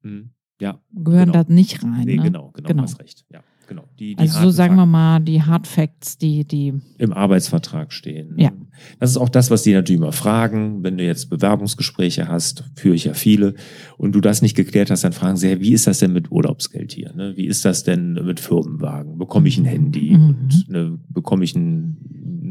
Mhm. 0.04 0.30
Ja, 0.62 0.80
gehören 0.94 1.32
Genau. 1.32 1.44
da 1.44 1.54
nicht 1.54 1.82
rein. 1.84 2.04
nee, 2.06 2.18
ne? 2.18 2.24
genau, 2.24 2.52
genau, 2.54 2.68
Genau. 2.68 2.84
hast 2.84 3.00
recht. 3.02 3.26
Ja, 3.32 3.40
genau. 3.76 3.88
Die, 4.00 4.16
die 4.16 4.20
Also 4.20 4.40
so 4.42 4.50
sagen 4.50 4.76
wir 4.76 4.82
Fakten. 4.82 4.92
mal 4.92 5.20
die 5.20 5.42
Hard 5.42 5.68
Facts, 5.68 6.18
die, 6.18 6.46
die 6.46 6.74
im 6.98 7.14
Arbeitsvertrag 7.14 7.92
stehen. 7.94 8.36
Ja. 8.38 8.52
Das 9.00 9.10
ist 9.10 9.18
auch 9.18 9.30
das, 9.30 9.52
was 9.52 9.64
die 9.64 9.74
natürlich 9.74 10.00
immer 10.02 10.12
fragen. 10.12 10.84
Wenn 10.84 10.98
du 10.98 11.06
jetzt 11.06 11.30
Bewerbungsgespräche 11.30 12.28
hast, 12.28 12.64
führe 12.76 12.96
ich 12.96 13.06
ja 13.06 13.14
viele, 13.14 13.54
und 13.98 14.14
du 14.14 14.22
das 14.22 14.42
nicht 14.42 14.56
geklärt 14.56 14.90
hast, 14.92 15.04
dann 15.04 15.14
fragen 15.14 15.38
sie, 15.38 15.48
hey, 15.50 15.60
wie 15.62 15.74
ist 15.74 15.88
das 15.88 16.00
denn 16.00 16.14
mit 16.14 16.32
Urlaubsgeld 16.32 16.92
hier? 16.92 17.14
Ne? 17.14 17.34
Wie 17.36 17.46
ist 17.46 17.66
das 17.66 17.84
denn 17.84 18.14
mit 18.14 18.40
Firmenwagen? 18.40 19.18
Bekomme 19.18 19.48
ich 19.48 19.58
ein 19.58 19.66
Handy 19.66 20.16
Mhm. 20.18 20.28
und 20.28 20.70
ne, 20.70 21.00
bekomme 21.10 21.44
ich 21.44 21.56
ein, 21.56 21.98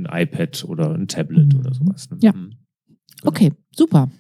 ein 0.05 0.09
iPad 0.11 0.65
oder 0.69 0.95
ein 0.95 1.09
Tablet 1.09 1.53
Mhm. 1.55 1.61
oder 1.61 1.75
sowas? 1.75 2.11
Ne? 2.11 2.19
Ja. 2.21 2.33
Mhm. 2.33 2.53
Okay, 3.25 3.53
super. 3.75 4.11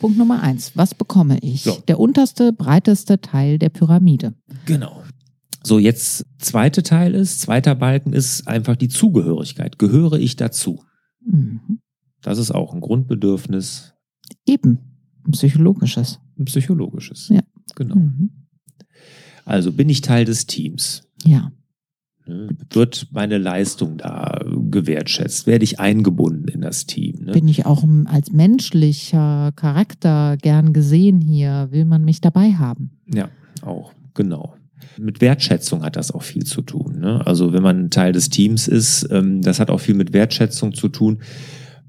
Punkt 0.00 0.16
Nummer 0.16 0.42
eins. 0.42 0.72
Was 0.76 0.94
bekomme 0.94 1.38
ich? 1.42 1.62
So. 1.62 1.76
Der 1.86 2.00
unterste, 2.00 2.54
breiteste 2.54 3.20
Teil 3.20 3.58
der 3.58 3.68
Pyramide. 3.68 4.32
Genau. 4.64 5.02
So, 5.62 5.78
jetzt 5.78 6.24
zweite 6.38 6.82
Teil 6.82 7.14
ist, 7.14 7.40
zweiter 7.40 7.74
Balken 7.74 8.12
ist 8.12 8.48
einfach 8.48 8.76
die 8.76 8.88
Zugehörigkeit. 8.88 9.78
Gehöre 9.78 10.14
ich 10.14 10.36
dazu? 10.36 10.82
Mhm. 11.24 11.80
Das 12.22 12.38
ist 12.38 12.50
auch 12.50 12.74
ein 12.74 12.80
Grundbedürfnis, 12.80 13.94
Eben. 14.46 14.78
Ein 15.26 15.32
psychologisches. 15.32 16.20
ein 16.38 16.44
psychologisches. 16.44 17.28
Ja. 17.28 17.42
Genau. 17.76 17.96
Mhm. 17.96 18.30
Also 19.44 19.72
bin 19.72 19.88
ich 19.88 20.00
Teil 20.00 20.24
des 20.24 20.46
Teams? 20.46 21.02
Ja. 21.24 21.52
Ne? 22.26 22.48
Wird 22.70 23.08
meine 23.10 23.38
Leistung 23.38 23.98
da 23.98 24.40
gewertschätzt? 24.70 25.46
Werde 25.46 25.64
ich 25.64 25.80
eingebunden 25.80 26.48
in 26.48 26.60
das 26.60 26.86
Team? 26.86 27.24
Ne? 27.24 27.32
Bin 27.32 27.48
ich 27.48 27.66
auch 27.66 27.84
als 28.06 28.32
menschlicher 28.32 29.52
Charakter 29.56 30.36
gern 30.36 30.72
gesehen 30.72 31.20
hier? 31.20 31.68
Will 31.70 31.84
man 31.84 32.04
mich 32.04 32.20
dabei 32.20 32.52
haben? 32.52 32.90
Ja, 33.12 33.28
auch, 33.62 33.92
genau. 34.14 34.54
Mit 34.98 35.20
Wertschätzung 35.20 35.82
hat 35.82 35.96
das 35.96 36.10
auch 36.10 36.22
viel 36.22 36.44
zu 36.44 36.62
tun. 36.62 37.00
Ne? 37.00 37.26
Also 37.26 37.52
wenn 37.52 37.62
man 37.62 37.90
Teil 37.90 38.12
des 38.12 38.30
Teams 38.30 38.68
ist, 38.68 39.08
ähm, 39.10 39.42
das 39.42 39.60
hat 39.60 39.70
auch 39.70 39.80
viel 39.80 39.94
mit 39.94 40.12
Wertschätzung 40.12 40.74
zu 40.74 40.88
tun, 40.88 41.18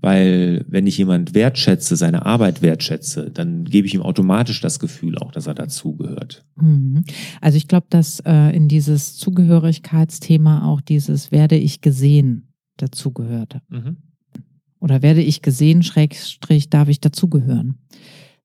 weil 0.02 0.66
wenn 0.68 0.88
ich 0.88 0.98
jemand 0.98 1.36
wertschätze, 1.36 1.96
seine 1.96 2.26
Arbeit 2.26 2.62
wertschätze, 2.62 3.30
dann 3.32 3.66
gebe 3.66 3.88
ich 3.88 3.94
ihm 3.94 4.02
automatisch 4.02 4.60
das 4.60 4.80
Gefühl 4.80 5.18
auch, 5.20 5.32
dass 5.32 5.46
er 5.46 5.54
dazugehört. 5.54 6.44
Mhm. 6.56 7.04
Also 7.40 7.58
ich 7.58 7.68
glaube, 7.68 7.88
dass 7.90 8.20
äh, 8.26 8.56
in 8.56 8.68
dieses 8.68 9.18
Zugehörigkeitsthema 9.18 10.66
auch 10.66 10.82
dieses 10.82 11.32
werde 11.32 11.56
ich 11.56 11.82
gesehen 11.82 12.48
dazugehört. 12.78 13.60
Mhm. 13.70 13.98
Oder 14.80 15.04
werde 15.04 15.22
ich 15.22 15.44
gesehen, 15.44 15.84
Schrägstrich, 15.84 16.72
darf 16.72 16.90
ich 16.90 17.00
dazugehören. 17.00 17.76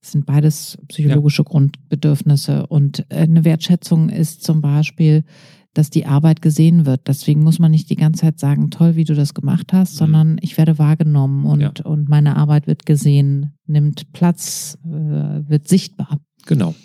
Das 0.07 0.13
sind 0.13 0.25
beides 0.25 0.79
psychologische 0.87 1.43
Grundbedürfnisse. 1.43 2.69
Und 2.69 3.05
äh, 3.09 3.17
eine 3.17 3.45
Wertschätzung 3.45 4.09
ist 4.09 4.45
zum 4.45 4.61
Beispiel, 4.61 5.25
dass 5.75 5.91
die 5.91 6.07
Arbeit 6.07 6.43
gesehen 6.43 6.87
wird. 6.87 7.09
Deswegen 7.09 7.43
muss 7.43 7.59
man 7.59 7.73
nicht 7.73 7.91
die 7.91 7.97
ganze 7.97 8.21
Zeit 8.21 8.39
sagen, 8.39 8.71
toll, 8.71 8.95
wie 8.95 9.03
du 9.03 9.17
das 9.17 9.35
gemacht 9.35 9.73
hast, 9.73 9.95
Mhm. 9.95 9.99
sondern 9.99 10.37
ich 10.43 10.57
werde 10.59 10.79
wahrgenommen 10.79 11.45
und, 11.45 11.61
Ja. 11.61 11.73
und 11.83 12.09
meine 12.09 12.37
Arbeit 12.37 12.69
wird 12.69 12.87
gesehen, 12.87 13.55
nimmt 13.67 14.13
Platz, 14.13 14.79
äh, 14.85 14.89
wird 14.89 15.67
sichtbar. 15.67 16.21
Genau. 16.47 16.77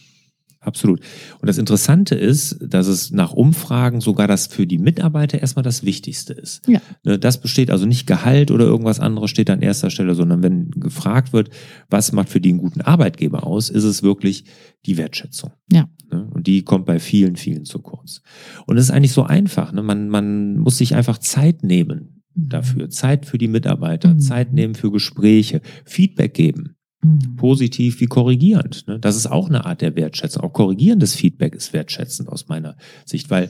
Absolut. 0.63 0.99
Und 1.39 1.47
das 1.47 1.57
Interessante 1.57 2.13
ist, 2.13 2.57
dass 2.61 2.85
es 2.85 3.09
nach 3.09 3.33
Umfragen 3.33 3.99
sogar 3.99 4.27
das 4.27 4.45
für 4.45 4.67
die 4.67 4.77
Mitarbeiter 4.77 5.39
erstmal 5.41 5.63
das 5.63 5.83
Wichtigste 5.83 6.33
ist. 6.33 6.61
Ja. 6.67 6.79
Ne, 7.03 7.17
Das 7.17 7.41
besteht 7.41 7.71
also 7.71 7.87
nicht 7.87 8.05
Gehalt 8.05 8.51
oder 8.51 8.65
irgendwas 8.65 8.99
anderes 8.99 9.31
steht 9.31 9.49
an 9.49 9.63
erster 9.63 9.89
Stelle, 9.89 10.13
sondern 10.13 10.43
wenn 10.43 10.69
gefragt 10.69 11.33
wird, 11.33 11.49
was 11.89 12.11
macht 12.11 12.29
für 12.29 12.39
die 12.39 12.49
einen 12.49 12.59
guten 12.59 12.81
Arbeitgeber 12.81 13.45
aus, 13.47 13.69
ist 13.69 13.83
es 13.85 14.03
wirklich 14.03 14.45
die 14.85 14.97
Wertschätzung. 14.97 15.51
Ja. 15.71 15.89
Ne, 16.11 16.29
Und 16.31 16.45
die 16.45 16.61
kommt 16.63 16.85
bei 16.85 16.99
vielen, 16.99 17.37
vielen 17.37 17.65
zu 17.65 17.79
kurz. 17.79 18.21
Und 18.67 18.77
es 18.77 18.83
ist 18.85 18.91
eigentlich 18.91 19.13
so 19.13 19.23
einfach. 19.23 19.71
ne? 19.73 19.81
Man, 19.81 20.09
man 20.09 20.57
muss 20.59 20.77
sich 20.77 20.93
einfach 20.93 21.17
Zeit 21.17 21.63
nehmen 21.63 22.21
dafür. 22.35 22.89
Zeit 22.91 23.25
für 23.25 23.39
die 23.39 23.47
Mitarbeiter, 23.47 24.13
Mhm. 24.13 24.19
Zeit 24.19 24.53
nehmen 24.53 24.75
für 24.75 24.91
Gespräche, 24.91 25.61
Feedback 25.85 26.35
geben 26.35 26.75
Mhm. 27.03 27.35
positiv 27.35 27.99
wie 27.99 28.05
korrigierend. 28.05 28.87
Ne? 28.87 28.99
Das 28.99 29.15
ist 29.15 29.25
auch 29.25 29.49
eine 29.49 29.65
Art 29.65 29.81
der 29.81 29.95
Wertschätzung. 29.95 30.43
Auch 30.43 30.53
korrigierendes 30.53 31.15
Feedback 31.15 31.55
ist 31.55 31.73
wertschätzend 31.73 32.29
aus 32.29 32.47
meiner 32.47 32.75
Sicht, 33.05 33.29
weil 33.31 33.49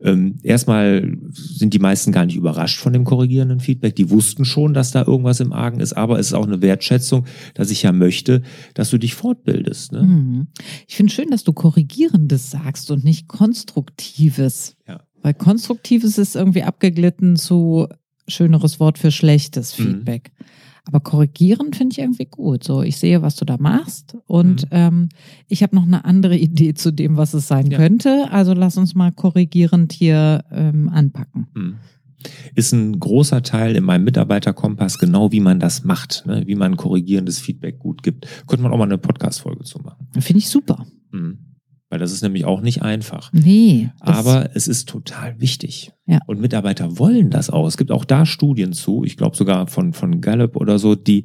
ähm, 0.00 0.38
erstmal 0.42 1.16
sind 1.32 1.74
die 1.74 1.78
meisten 1.78 2.12
gar 2.12 2.26
nicht 2.26 2.36
überrascht 2.36 2.78
von 2.78 2.92
dem 2.92 3.04
korrigierenden 3.04 3.60
Feedback. 3.60 3.96
Die 3.96 4.10
wussten 4.10 4.44
schon, 4.44 4.74
dass 4.74 4.90
da 4.92 5.04
irgendwas 5.06 5.40
im 5.40 5.52
Argen 5.52 5.80
ist, 5.80 5.94
aber 5.94 6.18
es 6.18 6.28
ist 6.28 6.32
auch 6.34 6.46
eine 6.46 6.62
Wertschätzung, 6.62 7.26
dass 7.54 7.70
ich 7.70 7.82
ja 7.82 7.92
möchte, 7.92 8.42
dass 8.74 8.90
du 8.90 8.98
dich 8.98 9.14
fortbildest. 9.14 9.92
Ne? 9.92 10.02
Mhm. 10.02 10.46
Ich 10.86 10.96
finde 10.96 11.12
schön, 11.12 11.30
dass 11.30 11.44
du 11.44 11.52
Korrigierendes 11.52 12.50
sagst 12.50 12.90
und 12.90 13.04
nicht 13.04 13.28
Konstruktives. 13.28 14.76
Ja. 14.86 15.02
Weil 15.22 15.34
Konstruktives 15.34 16.18
ist 16.18 16.36
irgendwie 16.36 16.62
abgeglitten 16.62 17.36
zu 17.36 17.88
schöneres 18.28 18.80
Wort 18.80 18.98
für 18.98 19.10
schlechtes 19.10 19.78
Mhm. 19.78 19.84
Aber 20.86 21.00
korrigierend 21.00 21.74
finde 21.76 21.92
ich 21.94 21.98
irgendwie 21.98 22.26
gut. 22.26 22.62
So, 22.62 22.82
ich 22.82 22.96
sehe, 22.96 23.20
was 23.20 23.34
du 23.36 23.44
da 23.44 23.56
machst 23.58 24.16
und 24.26 24.62
Mhm. 24.62 24.68
ähm, 24.70 25.08
ich 25.48 25.62
habe 25.62 25.74
noch 25.74 25.82
eine 25.84 26.04
andere 26.04 26.36
Idee 26.38 26.74
zu 26.74 26.92
dem, 26.92 27.16
was 27.16 27.34
es 27.34 27.48
sein 27.48 27.70
Ja. 27.70 27.78
könnte. 27.78 28.28
Also 28.30 28.52
lass 28.54 28.76
uns 28.78 28.94
mal 28.94 29.10
korrigierend 29.12 29.92
hier 29.92 30.44
ähm, 30.52 30.88
anpacken. 30.88 31.48
Hm. 31.54 31.74
Ist 32.54 32.72
ein 32.72 32.98
großer 32.98 33.42
Teil 33.42 33.76
in 33.76 33.84
meinem 33.84 34.04
Mitarbeiterkompass, 34.04 34.98
genau 34.98 35.30
wie 35.32 35.40
man 35.40 35.60
das 35.60 35.84
macht, 35.84 36.24
ne? 36.26 36.42
wie 36.46 36.54
man 36.56 36.76
korrigierendes 36.76 37.38
Feedback 37.38 37.78
gut 37.78 38.02
gibt. 38.02 38.26
Könnte 38.46 38.62
man 38.62 38.72
auch 38.72 38.78
mal 38.78 38.84
eine 38.84 38.98
Podcast-Folge 38.98 39.64
zu 39.64 39.78
machen. 39.80 40.06
Finde 40.18 40.38
ich 40.38 40.48
super. 40.48 40.86
Hm. 41.12 41.38
Weil 41.88 42.00
das 42.00 42.12
ist 42.12 42.22
nämlich 42.22 42.44
auch 42.44 42.62
nicht 42.62 42.82
einfach. 42.82 43.32
Nee. 43.32 43.90
Aber 44.00 44.50
es 44.54 44.66
ist 44.66 44.88
total 44.88 45.40
wichtig. 45.40 45.92
Ja. 46.06 46.18
Und 46.26 46.40
Mitarbeiter 46.40 46.98
wollen 46.98 47.30
das 47.30 47.48
auch. 47.48 47.66
Es 47.66 47.76
gibt 47.76 47.92
auch 47.92 48.04
da 48.04 48.26
Studien 48.26 48.72
zu, 48.72 49.04
ich 49.04 49.16
glaube 49.16 49.36
sogar 49.36 49.68
von, 49.68 49.92
von 49.92 50.20
Gallup 50.20 50.56
oder 50.56 50.78
so, 50.80 50.96
die 50.96 51.24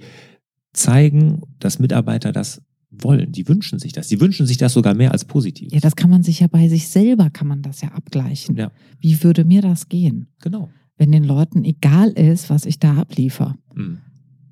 zeigen, 0.73 1.41
dass 1.59 1.79
Mitarbeiter 1.79 2.31
das 2.31 2.61
wollen. 2.91 3.31
Die 3.31 3.47
wünschen 3.47 3.79
sich 3.79 3.93
das. 3.93 4.07
Die 4.07 4.21
wünschen 4.21 4.45
sich 4.45 4.57
das 4.57 4.73
sogar 4.73 4.93
mehr 4.93 5.11
als 5.11 5.25
positiv. 5.25 5.71
ja, 5.71 5.79
das 5.79 5.95
kann 5.95 6.09
man 6.09 6.23
sich 6.23 6.41
ja 6.41 6.47
bei 6.47 6.67
sich 6.67 6.89
selber, 6.89 7.29
kann 7.29 7.47
man 7.47 7.61
das 7.61 7.81
ja 7.81 7.89
abgleichen. 7.89 8.55
Ja. 8.55 8.71
Wie 8.99 9.23
würde 9.23 9.45
mir 9.45 9.61
das 9.61 9.89
gehen? 9.89 10.27
Genau. 10.41 10.69
wenn 10.97 11.11
den 11.11 11.23
Leuten 11.23 11.63
egal 11.63 12.09
ist, 12.09 12.51
was 12.51 12.65
ich 12.65 12.77
da 12.77 12.97
abliefer. 12.97 13.55
Mhm. 13.73 13.99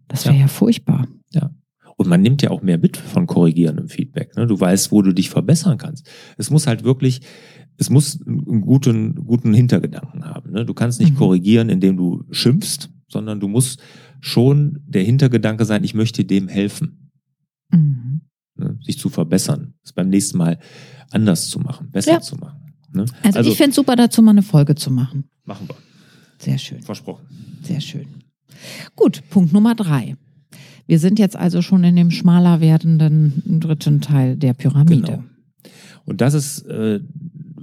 Das 0.07 0.25
wäre 0.25 0.35
ja. 0.35 0.41
Ja. 0.41 0.47
furchtbar. 0.47 1.07
Und 1.99 2.07
man 2.07 2.21
nimmt 2.21 2.41
ja 2.41 2.49
auch 2.49 2.61
mehr 2.61 2.77
mit 2.77 2.95
von 2.95 3.27
korrigierendem 3.27 3.89
Feedback. 3.89 4.35
Ne? 4.37 4.47
Du 4.47 4.57
weißt, 4.59 4.91
wo 4.93 5.01
du 5.01 5.11
dich 5.13 5.29
verbessern 5.29 5.77
kannst. 5.77 6.09
Es 6.37 6.49
muss 6.49 6.65
halt 6.65 6.83
wirklich 6.85 7.21
es 7.81 7.89
muss 7.89 8.19
einen 8.27 8.59
guten, 8.59 9.15
guten 9.15 9.53
Hintergedanken 9.53 10.25
haben. 10.25 10.51
Ne? 10.51 10.65
Du 10.65 10.73
kannst 10.73 10.99
nicht 10.99 11.13
Mhm. 11.13 11.17
korrigieren, 11.17 11.69
indem 11.69 11.95
du 11.95 12.25
schimpfst, 12.29 12.89
sondern 13.07 13.39
du 13.39 13.47
musst 13.47 13.81
schon 14.19 14.79
der 14.85 15.03
Hintergedanke 15.03 15.63
sein, 15.63 15.85
ich 15.85 15.93
möchte 15.93 16.25
dem 16.25 16.49
helfen, 16.49 17.09
Mhm. 17.71 18.21
ne? 18.55 18.77
sich 18.83 18.99
zu 18.99 19.07
verbessern, 19.09 19.75
es 19.83 19.93
beim 19.93 20.09
nächsten 20.09 20.37
Mal 20.37 20.59
anders 21.11 21.47
zu 21.49 21.59
machen, 21.59 21.89
besser 21.89 22.11
Ja. 22.13 22.19
zu 22.19 22.35
machen. 22.35 22.59
Ne? 22.93 23.05
Also, 23.23 23.49
ich 23.49 23.55
finde 23.55 23.69
es 23.69 23.75
super, 23.77 23.95
dazu 23.95 24.21
mal 24.21 24.31
eine 24.31 24.43
Folge 24.43 24.75
zu 24.75 24.91
machen. 24.91 25.29
machen 25.45 25.67
wir, 25.69 25.75
Sehr 26.37 26.57
schön. 26.57 26.81
versprochen. 26.81 27.25
Sehr 27.63 27.79
schön. 27.79 28.07
Gut, 28.95 29.23
Punkt 29.29 29.53
Nummer 29.53 29.73
drei. 29.73 30.17
Wir 30.89 30.97
sind 30.97 31.19
jetzt 31.19 31.35
also 31.35 31.61
schon 31.61 31.83
in 31.83 31.95
dem 31.95 32.09
schmaler 32.09 32.61
werdenden 32.61 33.59
dritten 33.59 34.01
Teil 34.01 34.35
der 34.35 34.55
Pyramide. 34.55 35.01
Genau. 35.01 35.23
Und 36.03 36.19
das 36.19 36.33
ist, 36.33 36.65
äh, 36.65 36.99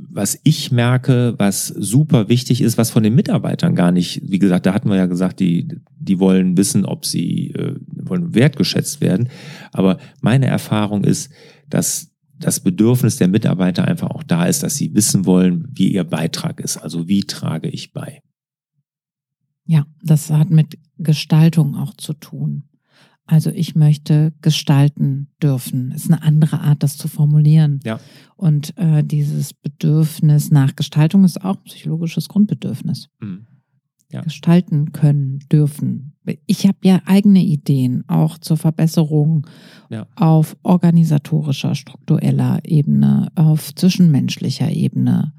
was 0.09 0.39
ich 0.45 0.71
merke, 0.71 1.35
was 1.37 1.67
super 1.67 2.29
wichtig 2.29 2.61
ist, 2.61 2.79
was 2.79 2.93
von 2.93 3.03
den 3.03 3.17
Mitarbeitern 3.17 3.75
gar 3.75 3.91
nicht, 3.91 4.23
wie 4.23 4.39
gesagt, 4.39 4.65
da 4.65 4.73
hatten 4.73 4.89
wir 4.89 4.97
ja 4.97 5.07
gesagt, 5.07 5.41
die, 5.41 5.67
die 5.99 6.21
wollen 6.21 6.57
wissen, 6.57 6.85
ob 6.85 7.05
sie 7.05 7.51
äh, 7.51 7.75
wollen 7.91 8.33
wertgeschätzt 8.37 9.01
werden. 9.01 9.29
Aber 9.73 9.99
meine 10.21 10.47
Erfahrung 10.47 11.03
ist, 11.03 11.33
dass 11.69 12.13
das 12.39 12.61
Bedürfnis 12.61 13.17
der 13.17 13.27
Mitarbeiter 13.27 13.89
einfach 13.89 14.11
auch 14.11 14.23
da 14.23 14.47
ist, 14.47 14.63
dass 14.63 14.77
sie 14.77 14.95
wissen 14.95 15.27
wollen, 15.27 15.67
wie 15.73 15.93
ihr 15.93 16.05
Beitrag 16.05 16.61
ist. 16.61 16.77
Also 16.77 17.09
wie 17.09 17.25
trage 17.25 17.69
ich 17.71 17.93
bei. 17.93 18.23
Ja, 19.65 19.85
das 20.01 20.31
hat 20.31 20.51
mit 20.51 20.79
Gestaltung 20.97 21.75
auch 21.75 21.97
zu 21.97 22.13
tun. 22.13 22.69
Also 23.27 23.51
ich 23.51 23.75
möchte 23.75 24.33
gestalten 24.41 25.29
dürfen. 25.43 25.91
Ist 25.91 26.11
eine 26.11 26.23
andere 26.23 26.61
Art, 26.61 26.83
das 26.83 26.97
zu 26.97 27.09
formulieren. 27.09 27.81
Ja. 27.85 27.99
Und 28.37 28.77
äh, 28.79 29.03
dieses 29.03 29.53
Bedürfnis 29.53 30.51
nach 30.51 30.77
Gestaltung 30.77 31.25
ist 31.25 31.43
auch 31.45 31.57
ein 31.57 31.65
psychologisches 31.65 32.29
Grundbedürfnis. 32.29 33.09
Mhm. 33.21 33.47
Ja. 34.13 34.21
Gestalten 34.21 34.93
können, 34.93 35.41
dürfen. 35.51 36.15
Ich 36.47 36.65
habe 36.67 36.79
ja 36.85 37.03
eigene 37.07 37.43
Ideen, 37.43 38.05
auch 38.07 38.39
zur 38.39 38.57
Verbesserung 38.57 39.49
Ja. 39.91 40.07
auf 40.15 40.57
organisatorischer, 40.63 41.75
struktureller 41.75 42.61
Ebene, 42.65 43.33
auf 43.35 43.75
zwischenmenschlicher 43.75 44.71
Ebene. 44.71 45.33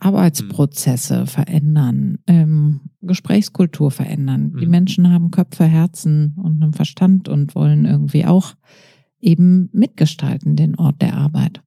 Arbeitsprozesse 0.00 1.26
verändern, 1.26 2.18
ähm, 2.26 2.80
Gesprächskultur 3.02 3.90
verändern. 3.90 4.54
Die 4.60 4.66
Mhm. 4.66 4.70
Menschen 4.70 5.10
haben 5.10 5.30
Köpfe, 5.30 5.64
Herzen 5.64 6.34
und 6.36 6.62
einen 6.62 6.72
Verstand 6.72 7.28
und 7.28 7.54
wollen 7.54 7.84
irgendwie 7.84 8.24
auch 8.24 8.54
eben 9.20 9.68
mitgestalten 9.72 10.54
den 10.56 10.76
Ort 10.76 11.02
der 11.02 11.16
Arbeit. 11.16 11.62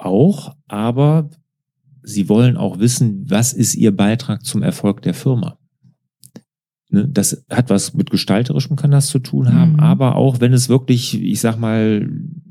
Auch, 0.00 0.54
aber 0.68 1.28
sie 2.04 2.28
wollen 2.28 2.56
auch 2.56 2.78
wissen, 2.78 3.28
was 3.28 3.52
ist 3.52 3.74
ihr 3.74 3.94
Beitrag 3.96 4.44
zum 4.44 4.62
Erfolg 4.62 5.02
der 5.02 5.12
Firma. 5.12 5.58
Ne, 6.90 7.08
das 7.08 7.44
hat 7.50 7.68
was 7.68 7.94
mit 7.94 8.08
gestalterischem 8.10 8.76
kann 8.76 8.92
das 8.92 9.08
zu 9.08 9.18
tun 9.18 9.52
haben, 9.52 9.72
Mhm. 9.72 9.80
aber 9.80 10.14
auch 10.14 10.38
wenn 10.40 10.52
es 10.52 10.68
wirklich, 10.68 11.20
ich 11.20 11.40
sag 11.40 11.58
mal, 11.58 12.08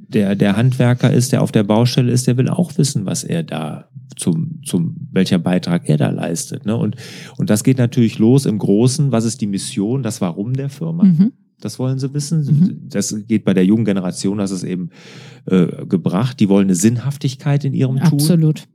der, 0.08 0.36
der 0.36 0.56
Handwerker 0.56 1.12
ist, 1.12 1.32
der 1.32 1.42
auf 1.42 1.52
der 1.52 1.64
Baustelle 1.64 2.12
ist, 2.12 2.28
der 2.28 2.38
will 2.38 2.50
auch 2.50 2.78
wissen, 2.78 3.06
was 3.06 3.24
er 3.24 3.44
da 3.44 3.90
zum, 4.16 4.62
zum, 4.64 4.96
welcher 5.12 5.40
Beitrag 5.40 5.88
er 5.90 5.98
da 5.98 6.10
leistet. 6.10 6.66
Ne? 6.66 6.76
Und, 6.76 6.96
und 7.38 7.50
das 7.50 7.64
geht 7.64 7.78
natürlich 7.78 8.20
los 8.20 8.46
im 8.46 8.58
Großen. 8.58 9.12
Was 9.12 9.26
ist 9.26 9.42
die 9.42 9.48
Mission, 9.48 10.04
das 10.04 10.22
Warum 10.22 10.54
der 10.54 10.70
Firma? 10.70 11.04
Mhm. 11.04 11.34
Das 11.60 11.80
wollen 11.80 12.00
sie 12.00 12.14
wissen. 12.14 12.44
Mhm. 12.46 12.90
Das 12.90 13.16
geht 13.28 13.44
bei 13.44 13.54
der 13.54 13.66
jungen 13.66 13.86
Generation, 13.86 14.38
das 14.38 14.52
ist 14.52 14.64
eben 14.64 14.90
äh, 15.46 15.86
gebracht. 15.86 16.40
Die 16.40 16.50
wollen 16.50 16.68
eine 16.68 16.76
Sinnhaftigkeit 16.76 17.66
in 17.66 17.74
ihrem 17.74 17.98
Tun. 17.98 18.20
Absolut. 18.20 18.68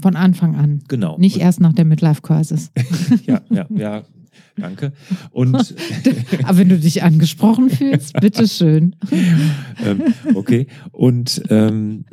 Von 0.00 0.16
Anfang 0.16 0.56
an. 0.56 0.82
Genau. 0.88 1.18
Nicht 1.18 1.38
erst 1.38 1.60
nach 1.60 1.74
der 1.74 1.84
Midlife-Crisis. 1.84 2.72
Ja, 3.26 3.42
ja, 3.50 3.66
ja. 3.70 4.02
Danke. 4.56 4.92
Und 5.30 5.54
Aber 6.44 6.58
wenn 6.58 6.68
du 6.68 6.78
dich 6.78 7.02
angesprochen 7.02 7.70
fühlst, 7.70 8.14
bitteschön. 8.20 8.96
ähm, 9.84 10.02
okay. 10.34 10.66
Und 10.92 11.42
ähm, 11.50 12.04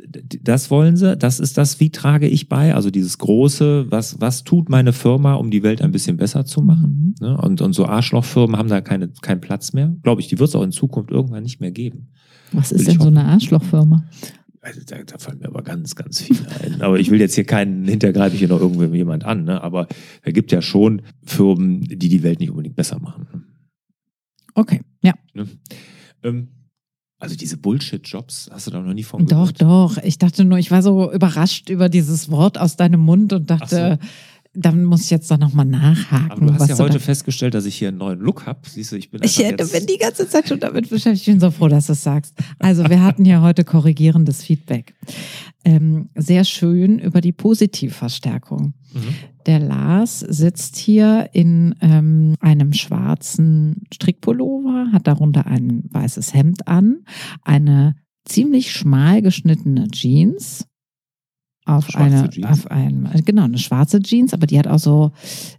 das 0.42 0.70
wollen 0.70 0.96
sie. 0.96 1.16
Das 1.16 1.40
ist 1.40 1.58
das, 1.58 1.80
wie 1.80 1.90
trage 1.90 2.28
ich 2.28 2.48
bei? 2.48 2.74
Also 2.74 2.90
dieses 2.90 3.18
große, 3.18 3.86
was, 3.90 4.20
was 4.20 4.44
tut 4.44 4.68
meine 4.68 4.92
Firma, 4.92 5.34
um 5.34 5.50
die 5.50 5.62
Welt 5.62 5.82
ein 5.82 5.92
bisschen 5.92 6.16
besser 6.16 6.44
zu 6.44 6.62
machen? 6.62 7.14
Mhm. 7.20 7.26
Ne? 7.26 7.36
Und, 7.36 7.60
und 7.60 7.72
so 7.72 7.86
Arschlochfirmen 7.86 8.56
haben 8.56 8.68
da 8.68 8.80
keine, 8.80 9.08
keinen 9.20 9.40
Platz 9.40 9.72
mehr. 9.72 9.94
Glaube 10.02 10.20
ich, 10.20 10.28
die 10.28 10.38
wird 10.38 10.48
es 10.48 10.54
auch 10.54 10.62
in 10.62 10.72
Zukunft 10.72 11.10
irgendwann 11.10 11.42
nicht 11.42 11.60
mehr 11.60 11.70
geben. 11.70 12.08
Was 12.52 12.72
ist 12.72 12.88
denn 12.88 13.00
so 13.00 13.08
eine 13.08 13.24
Arschlochfirma? 13.24 14.04
Also 14.60 14.80
da, 14.84 15.02
da 15.02 15.18
fallen 15.18 15.38
mir 15.38 15.46
aber 15.46 15.62
ganz, 15.62 15.94
ganz 15.94 16.20
viele 16.20 16.46
ein. 16.62 16.82
Aber 16.82 16.98
ich 16.98 17.10
will 17.10 17.20
jetzt 17.20 17.34
hier 17.34 17.44
keinen, 17.44 17.86
hintergreife 17.86 18.34
ich 18.34 18.40
hier 18.40 18.48
noch 18.48 18.60
irgendjemand 18.60 19.24
an. 19.24 19.44
Ne? 19.44 19.62
Aber 19.62 19.86
es 20.22 20.34
gibt 20.34 20.50
ja 20.52 20.62
schon 20.62 21.02
Firmen, 21.24 21.82
die 21.82 22.08
die 22.08 22.22
Welt 22.22 22.40
nicht 22.40 22.50
unbedingt 22.50 22.76
besser 22.76 22.98
machen. 22.98 23.44
Okay, 24.54 24.80
ja. 25.02 25.14
Ne? 25.34 25.46
Ähm, 26.24 26.48
also 27.20 27.36
diese 27.36 27.56
Bullshit-Jobs, 27.56 28.48
hast 28.52 28.66
du 28.68 28.70
da 28.70 28.80
noch 28.80 28.94
nie 28.94 29.02
von 29.02 29.26
Doch, 29.26 29.52
gehört? 29.52 29.62
doch. 29.62 29.96
Ich 30.04 30.18
dachte 30.18 30.44
nur, 30.44 30.58
ich 30.58 30.70
war 30.70 30.82
so 30.82 31.12
überrascht 31.12 31.68
über 31.68 31.88
dieses 31.88 32.30
Wort 32.30 32.58
aus 32.58 32.76
deinem 32.76 33.00
Mund 33.00 33.32
und 33.32 33.50
dachte, 33.50 33.98
dann 34.60 34.84
muss 34.84 35.04
ich 35.04 35.10
jetzt 35.10 35.30
doch 35.30 35.38
nochmal 35.38 35.66
nachhaken. 35.66 36.30
Aber 36.30 36.46
du 36.46 36.54
hast 36.54 36.68
ja 36.68 36.78
heute 36.78 36.94
da- 36.94 36.98
festgestellt, 36.98 37.54
dass 37.54 37.64
ich 37.64 37.76
hier 37.76 37.88
einen 37.88 37.98
neuen 37.98 38.18
Look 38.20 38.46
habe. 38.46 38.60
Siehst 38.68 38.92
du, 38.92 38.96
ich 38.96 39.10
bin 39.10 39.22
Ich 39.22 39.38
hätte, 39.38 39.62
jetzt, 39.64 39.72
bin 39.72 39.86
die 39.86 39.98
ganze 39.98 40.28
Zeit 40.28 40.48
schon 40.48 40.60
damit 40.60 40.90
beschäftigt. 40.90 41.26
Ich 41.28 41.32
bin 41.32 41.40
so 41.40 41.50
froh, 41.50 41.68
dass 41.68 41.86
du 41.86 41.92
es 41.92 42.02
sagst. 42.02 42.34
Also, 42.58 42.84
wir 42.88 43.02
hatten 43.04 43.24
hier 43.24 43.40
heute 43.42 43.64
korrigierendes 43.64 44.42
Feedback. 44.42 44.94
Ähm, 45.64 46.08
sehr 46.14 46.44
schön 46.44 46.98
über 46.98 47.20
die 47.20 47.32
Positivverstärkung. 47.32 48.74
Mhm. 48.94 49.14
Der 49.46 49.60
Lars 49.60 50.20
sitzt 50.20 50.76
hier 50.76 51.30
in 51.32 51.74
ähm, 51.80 52.34
einem 52.40 52.72
schwarzen 52.72 53.82
Strickpullover, 53.92 54.88
hat 54.92 55.06
darunter 55.06 55.46
ein 55.46 55.84
weißes 55.90 56.34
Hemd 56.34 56.68
an, 56.68 57.04
eine 57.42 57.94
ziemlich 58.24 58.72
schmal 58.72 59.22
geschnittene 59.22 59.88
Jeans. 59.88 60.66
Auf 61.68 61.94
eine, 61.94 62.30
Jeans? 62.30 62.46
auf 62.46 62.70
einem, 62.70 63.06
genau, 63.24 63.44
eine 63.44 63.58
schwarze 63.58 64.00
Jeans, 64.00 64.32
aber 64.32 64.46
die 64.46 64.58
hat 64.58 64.66
auch 64.66 64.78
so, 64.78 65.12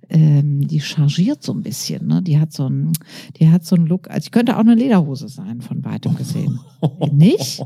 ähm, 0.09 0.67
die 0.67 0.81
chargiert 0.81 1.43
so 1.43 1.53
ein 1.53 1.61
bisschen, 1.61 2.07
ne? 2.07 2.23
Die 2.23 2.39
hat 2.39 2.51
so 2.51 2.65
einen, 2.65 2.93
die 3.37 3.47
hat 3.49 3.63
so 3.63 3.75
einen 3.75 3.85
Look, 3.85 4.09
also 4.09 4.25
die 4.25 4.31
könnte 4.31 4.55
auch 4.55 4.61
eine 4.61 4.73
Lederhose 4.73 5.29
sein, 5.29 5.61
von 5.61 5.85
weitem 5.85 6.15
gesehen. 6.15 6.59
Nicht? 7.11 7.61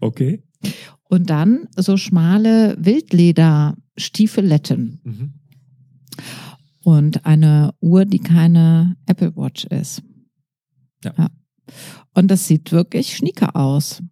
Okay. 0.00 0.42
Und 1.08 1.30
dann 1.30 1.68
so 1.76 1.96
schmale 1.96 2.76
Wildleder-Stiefeletten. 2.78 5.00
Mhm. 5.02 5.32
und 6.82 7.24
eine 7.26 7.74
Uhr, 7.80 8.04
die 8.04 8.20
keine 8.20 8.96
Apple 9.06 9.34
Watch 9.34 9.64
ist. 9.64 10.02
Ja. 11.04 11.30
Und 12.14 12.30
das 12.30 12.46
sieht 12.46 12.70
wirklich 12.70 13.16
schnieke 13.16 13.54
aus. 13.54 14.02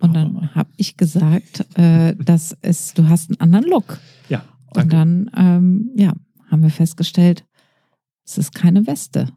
Und 0.00 0.14
dann 0.14 0.54
habe 0.54 0.70
ich 0.76 0.96
gesagt, 0.96 1.66
äh, 1.78 2.14
dass 2.16 2.56
es, 2.62 2.94
du 2.94 3.08
hast 3.08 3.30
einen 3.30 3.40
anderen 3.40 3.64
Look. 3.66 3.98
Ja, 4.28 4.40
Und 4.68 4.76
danke. 4.76 4.96
dann, 4.96 5.30
ähm, 5.36 5.90
ja, 5.96 6.12
haben 6.50 6.62
wir 6.62 6.70
festgestellt, 6.70 7.44
es 8.24 8.38
ist 8.38 8.54
keine 8.54 8.86
Weste. 8.86 9.28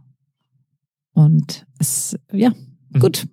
Und 1.14 1.66
es, 1.80 2.18
ja, 2.32 2.52
Mhm. 2.94 3.00
gut. 3.00 3.28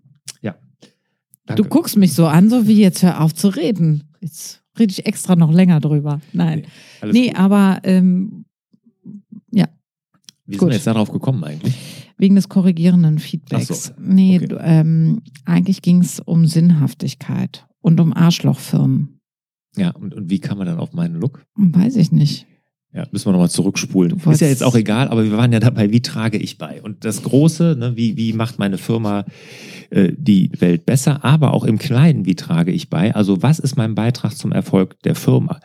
danke. 1.46 1.62
Du 1.62 1.68
guckst 1.68 1.96
mich 1.96 2.12
so 2.14 2.26
an, 2.26 2.48
so 2.50 2.66
wie 2.68 2.78
jetzt 2.80 3.02
hör 3.02 3.20
auf 3.22 3.34
zu 3.34 3.48
reden. 3.48 4.04
Jetzt 4.20 4.62
rede 4.78 4.90
ich 4.92 5.06
extra 5.06 5.34
noch 5.34 5.50
länger 5.50 5.80
drüber. 5.80 6.20
Nein. 6.32 6.66
Nee, 7.02 7.28
gut. 7.28 7.38
aber 7.38 7.80
ähm, 7.84 8.44
Wie 10.50 10.54
sind 10.54 10.60
gut. 10.60 10.68
wir 10.70 10.76
jetzt 10.76 10.86
darauf 10.86 11.10
gekommen 11.12 11.44
eigentlich? 11.44 11.74
Wegen 12.18 12.34
des 12.34 12.48
korrigierenden 12.48 13.18
Feedbacks. 13.18 13.84
So, 13.84 13.92
Nee, 13.98 14.40
okay. 14.42 14.56
ähm, 14.60 15.22
eigentlich 15.44 15.82
ging 15.82 16.00
es 16.00 16.20
um 16.20 16.46
Sinnhaftigkeit 16.46 17.66
und 17.80 18.00
um 18.00 18.12
Arschlochfirmen. 18.12 19.20
Ja, 19.76 19.90
und, 19.90 20.14
und 20.14 20.28
wie 20.28 20.40
kam 20.40 20.58
man 20.58 20.66
dann 20.66 20.78
auf 20.78 20.92
meinen 20.92 21.14
Look? 21.14 21.44
Weiß 21.56 21.96
ich 21.96 22.10
nicht. 22.10 22.46
Ja, 22.92 23.06
müssen 23.12 23.26
wir 23.26 23.32
nochmal 23.32 23.50
zurückspulen. 23.50 24.18
Ist 24.30 24.40
ja 24.40 24.48
jetzt 24.48 24.64
auch 24.64 24.74
egal, 24.74 25.08
aber 25.08 25.22
wir 25.22 25.36
waren 25.36 25.52
ja 25.52 25.60
dabei, 25.60 25.92
wie 25.92 26.00
trage 26.00 26.38
ich 26.38 26.56
bei? 26.56 26.80
Und 26.82 27.04
das 27.04 27.22
Große, 27.22 27.76
ne, 27.78 27.96
wie, 27.96 28.16
wie 28.16 28.32
macht 28.32 28.58
meine 28.58 28.78
Firma 28.78 29.26
äh, 29.90 30.12
die 30.16 30.50
Welt 30.58 30.86
besser, 30.86 31.22
aber 31.22 31.52
auch 31.52 31.64
im 31.64 31.78
Kleinen, 31.78 32.24
wie 32.24 32.34
trage 32.34 32.72
ich 32.72 32.88
bei? 32.88 33.14
Also 33.14 33.42
was 33.42 33.58
ist 33.58 33.76
mein 33.76 33.94
Beitrag 33.94 34.34
zum 34.36 34.52
Erfolg 34.52 35.00
der 35.02 35.14
Firma? 35.14 35.60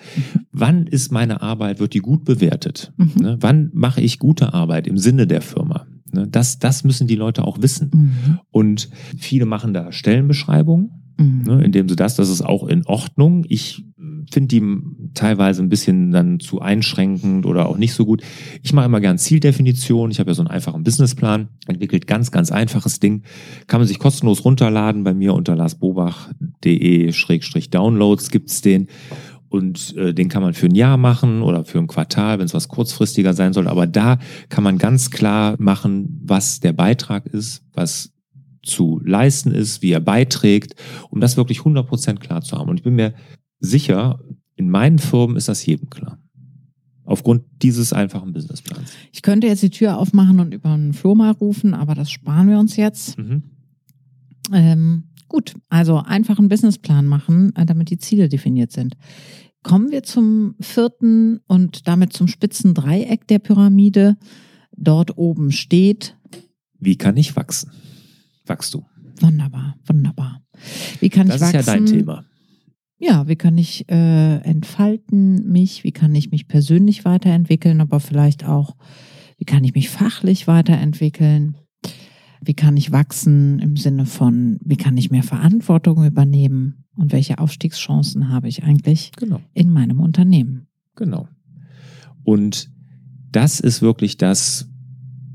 Wann 0.52 0.86
ist 0.86 1.13
meine 1.13 1.42
Arbeit, 1.42 1.80
wird 1.80 1.94
die 1.94 2.00
gut 2.00 2.26
bewertet? 2.26 2.92
Mhm. 2.98 3.12
Ne? 3.22 3.38
Wann 3.39 3.72
mache 3.74 4.02
ich 4.02 4.20
gute 4.20 4.54
Arbeit 4.54 4.86
im 4.86 4.98
Sinne 4.98 5.26
der 5.26 5.42
Firma? 5.42 5.88
Ne? 6.13 6.28
Das, 6.30 6.60
das 6.60 6.84
müssen 6.84 7.08
die 7.08 7.15
Leute 7.15 7.45
auch 7.45 7.62
wissen. 7.62 7.91
Mhm. 7.93 8.39
Und 8.52 8.89
viele 9.17 9.45
machen 9.45 9.73
da 9.73 9.91
Stellenbeschreibungen, 9.91 10.91
Mhm. 11.17 11.43
ne, 11.45 11.63
indem 11.63 11.88
sie 11.88 11.95
das, 11.95 12.15
das 12.15 12.28
ist 12.30 12.41
auch 12.41 12.67
in 12.67 12.86
Ordnung. 12.88 13.45
Ich 13.47 13.86
finde 14.32 14.47
die 14.47 14.63
teilweise 15.13 15.62
ein 15.62 15.69
bisschen 15.69 16.10
dann 16.12 16.39
zu 16.39 16.60
einschränkend 16.60 17.45
oder 17.45 17.67
auch 17.67 17.78
nicht 17.78 17.93
so 17.93 18.04
gut. 18.06 18.23
Ich 18.63 18.73
mache 18.73 18.88
immer 18.88 18.99
gern 18.99 19.19
Zieldefinition. 19.19 20.10
Ich 20.12 20.19
habe 20.19 20.32
ja 20.32 20.34
so 20.34 20.41
einen 20.41 20.49
einfachen 20.49 20.84
Businessplan, 20.84 21.49
entwickelt 21.67 22.08
ganz, 22.08 22.32
ganz 22.32 22.52
einfaches 22.52 22.99
Ding. 22.99 23.21
Kann 23.67 23.80
man 23.80 23.88
sich 23.88 23.99
kostenlos 23.99 24.43
runterladen. 24.43 25.04
Bei 25.04 25.13
mir 25.13 25.36
unter 25.36 25.56
larsbobach.de-downloads 25.56 28.32
gibt's 28.32 28.62
den. 28.62 28.88
Und 29.54 29.96
äh, 29.98 30.16
den 30.16 30.30
kann 30.30 30.42
man 30.42 30.56
für 30.56 30.66
ein 30.66 30.74
Jahr 30.74 30.98
machen 30.98 31.44
oder 31.44 31.63
für 31.63 31.78
ein 31.78 31.86
Quartal, 31.86 32.39
wenn 32.39 32.48
es 32.48 32.56
was 32.56 32.70
kurzfristiger 32.70 33.36
sein 33.36 33.54
soll. 33.54 33.68
Aber 33.68 33.86
da 33.86 34.18
kann 34.50 34.63
man 34.63 34.80
ganz 34.80 35.12
klar 35.12 35.56
machen, 35.60 36.20
was 36.24 36.60
der 36.60 36.74
Beitrag 36.74 37.28
ist, 37.28 37.62
was 37.72 38.13
zu 38.63 39.00
leisten 39.06 39.52
ist, 39.52 39.84
wie 39.84 39.92
er 39.92 40.00
beiträgt, 40.00 40.74
um 41.12 41.22
das 41.22 41.38
wirklich 41.38 41.60
100% 41.60 42.16
klar 42.16 42.42
zu 42.42 42.58
haben. 42.58 42.68
Und 42.68 42.78
ich 42.78 42.84
bin 42.84 42.96
mir 42.96 43.13
sicher, 43.60 44.20
in 44.56 44.72
meinen 44.72 44.98
Firmen 44.98 45.38
ist 45.38 45.50
das 45.50 45.63
jedem 45.63 45.92
klar. 45.92 46.18
Aufgrund 47.06 47.44
dieses 47.62 47.94
einfachen 47.94 48.34
Businessplans. 48.34 48.92
Ich 49.12 49.22
könnte 49.22 49.46
jetzt 49.46 49.62
die 49.62 49.70
Tür 49.70 50.00
aufmachen 50.00 50.39
und 50.39 50.52
über 50.52 50.70
einen 50.70 50.94
Flo 50.94 51.13
mal 51.13 51.30
rufen, 51.30 51.76
aber 51.76 51.94
das 51.94 52.10
sparen 52.10 52.50
wir 52.50 52.58
uns 52.58 52.76
jetzt. 52.76 53.20
Mhm. 53.20 53.44
Ähm, 54.52 55.04
gut, 55.34 55.56
also 55.67 55.98
einfach 55.98 56.38
einen 56.38 56.48
Businessplan 56.48 57.08
machen, 57.08 57.56
äh, 57.56 57.65
damit 57.65 57.89
die 57.89 57.98
Ziele 57.98 58.30
definiert 58.30 58.72
sind. 58.72 58.96
Kommen 59.63 59.91
wir 59.91 60.04
zum 60.04 60.56
vierten 60.60 61.39
und 61.48 61.88
damit 61.88 62.13
zum 62.13 62.28
spitzen 62.28 62.76
Dreieck 62.76 63.28
der 63.28 63.39
Pyramide. 63.39 64.15
Dort 64.76 65.17
oben 65.17 65.52
steht. 65.52 66.15
Wie 66.80 66.98
kann 66.98 67.17
ich 67.17 67.36
wachsen? 67.36 67.72
Wachstum. 68.46 68.86
Wunderbar, 69.22 69.76
wunderbar. 69.86 70.43
Wie 71.00 71.10
kann 71.10 71.28
das 71.28 71.38
ich 71.38 71.41
wachsen? 71.41 71.54
Das 71.54 71.62
ist 71.62 71.67
ja 71.67 71.74
dein 71.74 71.86
Thema. 71.86 72.26
Ja, 73.00 73.28
wie 73.28 73.36
kann 73.36 73.58
ich 73.58 73.89
äh, 73.89 74.38
entfalten 74.38 75.52
mich? 75.52 75.84
Wie 75.84 75.91
kann 75.91 76.13
ich 76.13 76.30
mich 76.30 76.48
persönlich 76.48 77.06
weiterentwickeln, 77.06 77.82
aber 77.82 78.00
vielleicht 78.00 78.46
auch, 78.46 78.76
wie 79.38 79.46
kann 79.46 79.63
ich 79.63 79.74
mich 79.74 79.89
fachlich 79.89 80.48
weiterentwickeln? 80.48 81.58
Wie 82.45 82.53
kann 82.53 82.77
ich 82.77 82.91
wachsen 82.91 83.60
im 83.60 83.77
Sinne 83.77 84.06
von, 84.06 84.60
wie 84.63 84.77
kann 84.77 84.97
ich 84.97 85.12
mehr 85.12 85.23
Verantwortung 85.23 86.06
übernehmen? 86.06 86.84
und 86.95 87.12
welche 87.12 87.39
Aufstiegschancen 87.39 88.29
habe 88.29 88.47
ich 88.47 88.63
eigentlich 88.63 89.12
genau. 89.15 89.41
in 89.53 89.69
meinem 89.69 89.99
Unternehmen. 89.99 90.67
Genau. 90.95 91.27
Und 92.23 92.69
das 93.32 93.60
ist 93.60 93.82
wirklich 93.82 94.17
das, 94.17 94.69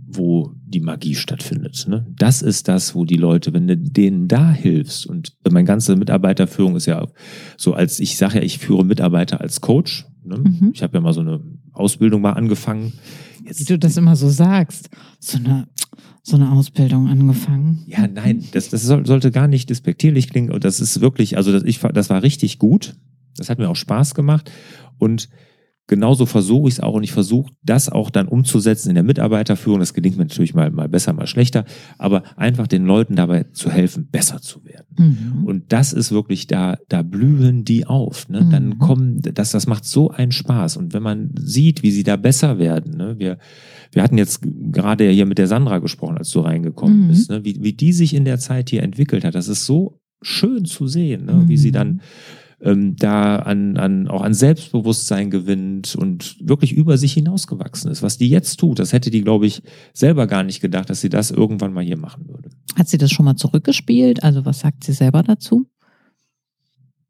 wo 0.07 0.55
die 0.65 0.81
Magie 0.81 1.15
stattfindet. 1.15 1.87
Ne? 1.89 2.07
Das 2.17 2.43
ist 2.43 2.69
das, 2.69 2.95
wo 2.95 3.05
die 3.05 3.17
Leute, 3.17 3.53
wenn 3.53 3.67
du 3.67 3.77
denen 3.77 4.29
da 4.29 4.53
hilfst, 4.53 5.07
und 5.07 5.37
meine 5.51 5.67
ganze 5.67 5.97
Mitarbeiterführung 5.97 6.77
ist 6.77 6.87
ja 6.87 7.07
so, 7.57 7.75
als 7.75 7.99
ich 8.01 8.17
sage 8.17 8.37
ja, 8.37 8.43
ich 8.43 8.59
führe 8.59 8.85
Mitarbeiter 8.85 9.41
als 9.41 9.61
Coach. 9.61 10.07
Ne? 10.25 10.39
Mhm. 10.39 10.71
Ich 10.75 10.83
habe 10.83 10.97
ja 10.97 11.01
mal 11.01 11.13
so 11.13 11.21
eine 11.21 11.41
Ausbildung 11.73 12.23
mal 12.23 12.33
angefangen. 12.33 12.93
Jetzt, 13.45 13.61
Wie 13.61 13.65
du 13.65 13.79
das 13.79 13.97
immer 13.97 14.15
so 14.15 14.29
sagst. 14.29 14.91
So 15.19 15.39
eine 15.39 15.67
so 16.29 16.37
eine 16.37 16.53
Ausbildung 16.53 17.09
angefangen. 17.09 17.85
Ja, 17.87 18.07
nein, 18.07 18.45
das, 18.53 18.69
das 18.69 18.85
sollte 18.85 19.31
gar 19.31 19.49
nicht 19.49 19.71
despektierlich 19.71 20.31
klingen. 20.31 20.51
Und 20.51 20.65
das 20.65 20.81
ist 20.81 21.01
wirklich, 21.01 21.37
also 21.37 21.53
das, 21.53 21.63
ich, 21.65 21.81
das 21.81 22.11
war 22.11 22.23
richtig 22.23 22.59
gut. 22.59 22.97
Das 23.37 23.49
hat 23.49 23.59
mir 23.59 23.69
auch 23.69 23.77
Spaß 23.77 24.15
gemacht. 24.15 24.51
Und 24.99 25.29
genauso 25.89 26.27
versuche 26.27 26.69
ich 26.69 26.75
es 26.75 26.81
auch 26.81 26.95
und 26.95 27.03
ich 27.03 27.13
versuche 27.13 27.51
das 27.63 27.89
auch 27.89 28.11
dann 28.11 28.29
umzusetzen 28.29 28.91
in 28.91 28.95
der 28.95 29.03
Mitarbeiterführung. 29.03 29.81
Das 29.81 29.95
gelingt 29.95 30.17
mir 30.17 30.25
natürlich 30.25 30.55
mal, 30.55 30.71
mal 30.71 30.89
besser, 30.89 31.13
mal 31.15 31.27
schlechter, 31.27 31.65
aber 31.97 32.23
einfach 32.37 32.67
den 32.67 32.85
Leuten 32.85 33.17
dabei 33.17 33.45
zu 33.53 33.71
helfen, 33.71 34.09
besser 34.11 34.41
zu 34.41 34.65
werden. 34.65 34.87
Mhm. 34.97 35.45
Und 35.45 35.73
das 35.73 35.93
ist 35.93 36.13
wirklich 36.13 36.47
da, 36.47 36.77
da 36.89 37.03
blühen 37.03 37.65
die 37.65 37.87
auf. 37.87 38.29
Ne? 38.29 38.43
Mhm. 38.43 38.51
Dann 38.51 38.79
kommen, 38.79 39.21
das, 39.23 39.51
das 39.51 39.67
macht 39.67 39.87
so 39.87 40.11
einen 40.11 40.31
Spaß. 40.31 40.77
Und 40.77 40.93
wenn 40.93 41.03
man 41.03 41.31
sieht, 41.41 41.83
wie 41.83 41.91
sie 41.91 42.05
da 42.05 42.17
besser 42.17 42.59
werden, 42.59 42.97
ne? 42.97 43.17
wir, 43.19 43.39
wir 43.93 44.03
hatten 44.03 44.19
jetzt 44.19 44.43
gerade 44.43 45.09
hier 45.11 45.27
mit 45.27 45.39
der 45.39 45.47
Sandra 45.47 45.79
gesprochen, 45.79 46.19
als 46.19 46.31
du 46.31 46.41
reingekommen 46.41 47.05
mhm. 47.05 47.09
bist, 47.09 47.31
ne? 47.31 47.45
wie, 47.45 47.57
wie 47.63 47.73
die 47.73 47.95
sich 47.95 48.15
in 48.15 48.27
der 48.27 48.39
Zeit 48.39 48.69
hier 48.69 48.83
entwickelt 48.83 49.25
hat. 49.25 49.35
Das 49.35 49.49
ist 49.49 49.65
so 49.65 50.01
schön 50.21 50.67
zu 50.67 50.87
sehen, 50.87 51.25
ne? 51.25 51.45
wie 51.47 51.57
sie 51.57 51.73
dann 51.73 52.03
ähm, 52.61 52.97
da 52.97 53.37
an, 53.37 53.77
an, 53.77 54.09
auch 54.09 54.23
an 54.23 54.35
Selbstbewusstsein 54.35 55.31
gewinnt 55.31 55.95
und 55.95 56.37
wirklich 56.41 56.73
über 56.73 56.99
sich 56.99 57.13
hinausgewachsen 57.13 57.91
ist. 57.91 58.03
Was 58.03 58.19
die 58.19 58.29
jetzt 58.29 58.59
tut, 58.59 58.79
das 58.79 58.93
hätte 58.93 59.11
die, 59.11 59.23
glaube 59.23 59.47
ich, 59.47 59.63
selber 59.93 60.27
gar 60.27 60.43
nicht 60.43 60.61
gedacht, 60.61 60.91
dass 60.91 61.01
sie 61.01 61.09
das 61.09 61.31
irgendwann 61.31 61.73
mal 61.73 61.85
hier 61.85 61.99
machen 61.99 62.29
würde. 62.29 62.51
Hat 62.75 62.89
sie 62.89 62.99
das 62.99 63.11
schon 63.11 63.25
mal 63.25 63.37
zurückgespielt? 63.37 64.23
Also 64.23 64.45
was 64.45 64.61
sagt 64.61 64.85
sie 64.85 64.93
selber 64.93 65.23
dazu? 65.23 65.67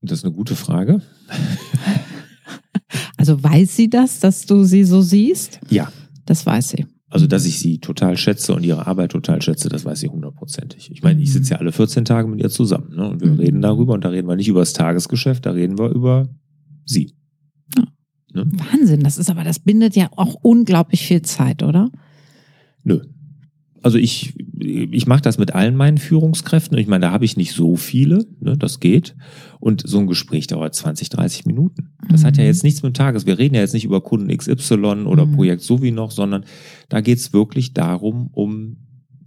Das 0.01 0.19
ist 0.19 0.25
eine 0.25 0.35
gute 0.35 0.55
Frage. 0.55 1.03
also 3.17 3.43
weiß 3.43 3.75
sie 3.75 3.91
das, 3.91 4.21
dass 4.21 4.47
du 4.47 4.65
sie 4.65 4.85
so 4.85 5.01
siehst? 5.01 5.61
Ja. 5.71 5.91
Das 6.27 6.45
weiß 6.45 6.71
sie. 6.71 6.87
Also, 7.11 7.27
dass 7.27 7.47
ich 7.47 7.59
sie 7.59 7.79
total 7.79 8.17
schätze 8.19 8.55
und 8.55 8.65
ihre 8.65 8.87
Arbeit 8.87 9.13
total 9.13 9.41
schätze, 9.41 9.71
das 9.71 9.85
weiß 9.85 10.01
sie 10.01 10.09
hundertprozentig. 10.09 10.91
Ich 10.93 11.03
meine, 11.03 11.23
ich 11.23 11.33
sitze 11.33 11.55
ja 11.55 11.59
alle 11.59 11.73
14 11.73 12.05
Tage 12.05 12.29
mit 12.29 12.41
ihr 12.41 12.51
zusammen 12.51 12.95
ne? 12.95 13.09
und 13.09 13.21
wir 13.23 13.31
mhm. 13.31 13.41
reden 13.41 13.63
darüber 13.63 13.95
und 13.95 14.05
da 14.05 14.11
reden 14.11 14.29
wir 14.29 14.37
nicht 14.37 14.49
über 14.49 14.61
das 14.61 14.75
Tagesgeschäft, 14.75 15.47
da 15.47 15.53
reden 15.53 15.79
wir 15.79 15.89
über 15.89 16.29
sie. 16.85 17.15
Ja. 17.77 17.85
Ne? 18.35 18.51
Wahnsinn, 18.73 19.01
das 19.01 19.17
ist 19.17 19.31
aber, 19.31 19.43
das 19.43 19.59
bindet 19.59 19.97
ja 19.97 20.11
auch 20.17 20.35
unglaublich 20.43 21.07
viel 21.07 21.23
Zeit, 21.23 21.63
oder? 21.63 21.91
Nö, 22.85 23.01
also 23.83 23.99
ich, 23.99 24.35
ich 24.59 25.07
mache 25.07 25.23
das 25.23 25.39
mit 25.39 25.55
allen 25.55 25.77
meinen 25.77 25.99
Führungskräften. 25.99 26.77
Ich 26.79 26.87
meine, 26.87 27.07
da 27.07 27.13
habe 27.13 27.25
ich 27.25 27.37
nicht 27.37 27.53
so 27.53 27.77
viele, 27.77 28.27
ne, 28.41 28.57
das 28.57 28.81
geht. 28.81 29.17
Und 29.61 29.83
so 29.87 29.99
ein 29.99 30.07
Gespräch 30.07 30.47
dauert 30.47 30.75
20, 30.75 31.09
30 31.11 31.47
Minuten. 31.47 31.91
Das 32.09 32.23
mhm. 32.23 32.27
hat 32.27 32.37
ja 32.37 32.43
mhm. 32.45 32.49
jetzt 32.49 32.65
nichts 32.65 32.83
mit 32.83 32.93
dem 32.93 32.99
Tages. 32.99 33.27
Wir 33.27 33.39
reden 33.39 33.55
ja 33.55 33.61
jetzt 33.61 33.75
nicht 33.75 33.85
über 33.85 34.01
Kunden 34.01 34.35
XY 34.37 34.75
oder 35.07 35.27
mhm. 35.27 35.35
Projekt 35.35 35.63
so 35.63 35.83
wie 35.83 35.91
noch, 35.91 36.11
sondern 36.11 36.45
da 36.89 37.01
geht 37.01 37.19
es 37.19 37.33
wirklich 37.33 37.73
darum, 37.73 38.29
um 38.33 38.77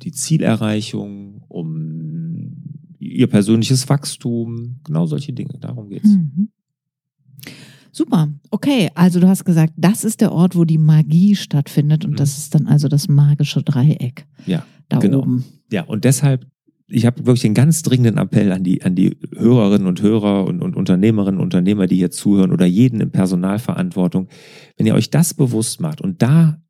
die 0.02 0.12
Zielerreichung, 0.12 1.44
um 1.48 2.58
ihr 3.00 3.28
persönliches 3.28 3.90
Wachstum, 3.90 4.80
genau 4.84 5.06
solche 5.06 5.34
Dinge. 5.34 5.58
Darum 5.60 5.90
geht's. 5.90 6.10
Mhm. 6.10 6.50
Super. 7.92 8.30
Okay, 8.50 8.90
also 8.96 9.20
du 9.20 9.28
hast 9.28 9.44
gesagt, 9.44 9.74
das 9.76 10.04
ist 10.04 10.22
der 10.22 10.32
Ort, 10.32 10.56
wo 10.56 10.66
die 10.66 10.78
Magie 10.78 11.36
stattfindet 11.36 12.06
und 12.06 12.12
mhm. 12.12 12.16
das 12.16 12.38
ist 12.38 12.56
dann 12.56 12.68
also 12.68 12.88
das 12.88 13.08
magische 13.08 13.64
Dreieck. 13.64 14.26
Ja, 14.46 14.66
da 14.90 15.00
genau. 15.00 15.20
oben. 15.20 15.46
Ja, 15.72 15.84
und 15.84 16.06
deshalb, 16.06 16.46
ich 16.88 17.06
habe 17.06 17.26
wirklich 17.26 17.46
einen 17.46 17.54
ganz 17.54 17.84
dringenden 17.84 18.18
Appell 18.18 18.52
an 18.52 18.64
die, 18.64 18.84
an 18.84 18.96
die 18.96 19.18
Hörerinnen 19.36 19.88
und 19.88 20.02
Hörer 20.02 20.46
und, 20.46 20.62
und 20.62 20.76
Unternehmerinnen 20.76 21.40
und 21.40 21.46
Unternehmer, 21.46 21.88
die 21.88 21.98
hier 21.98 22.12
zuhören 22.12 22.52
oder 22.52 22.66
jeden 22.66 23.02
in 23.02 23.12
Personalverantwortung. 23.12 24.30
Wenn 24.78 24.86
ihr 24.86 24.96
euch 24.96 25.10
das 25.10 25.34
bewusst 25.34 25.82
macht 25.82 26.02
und 26.02 26.22
da 26.22 26.62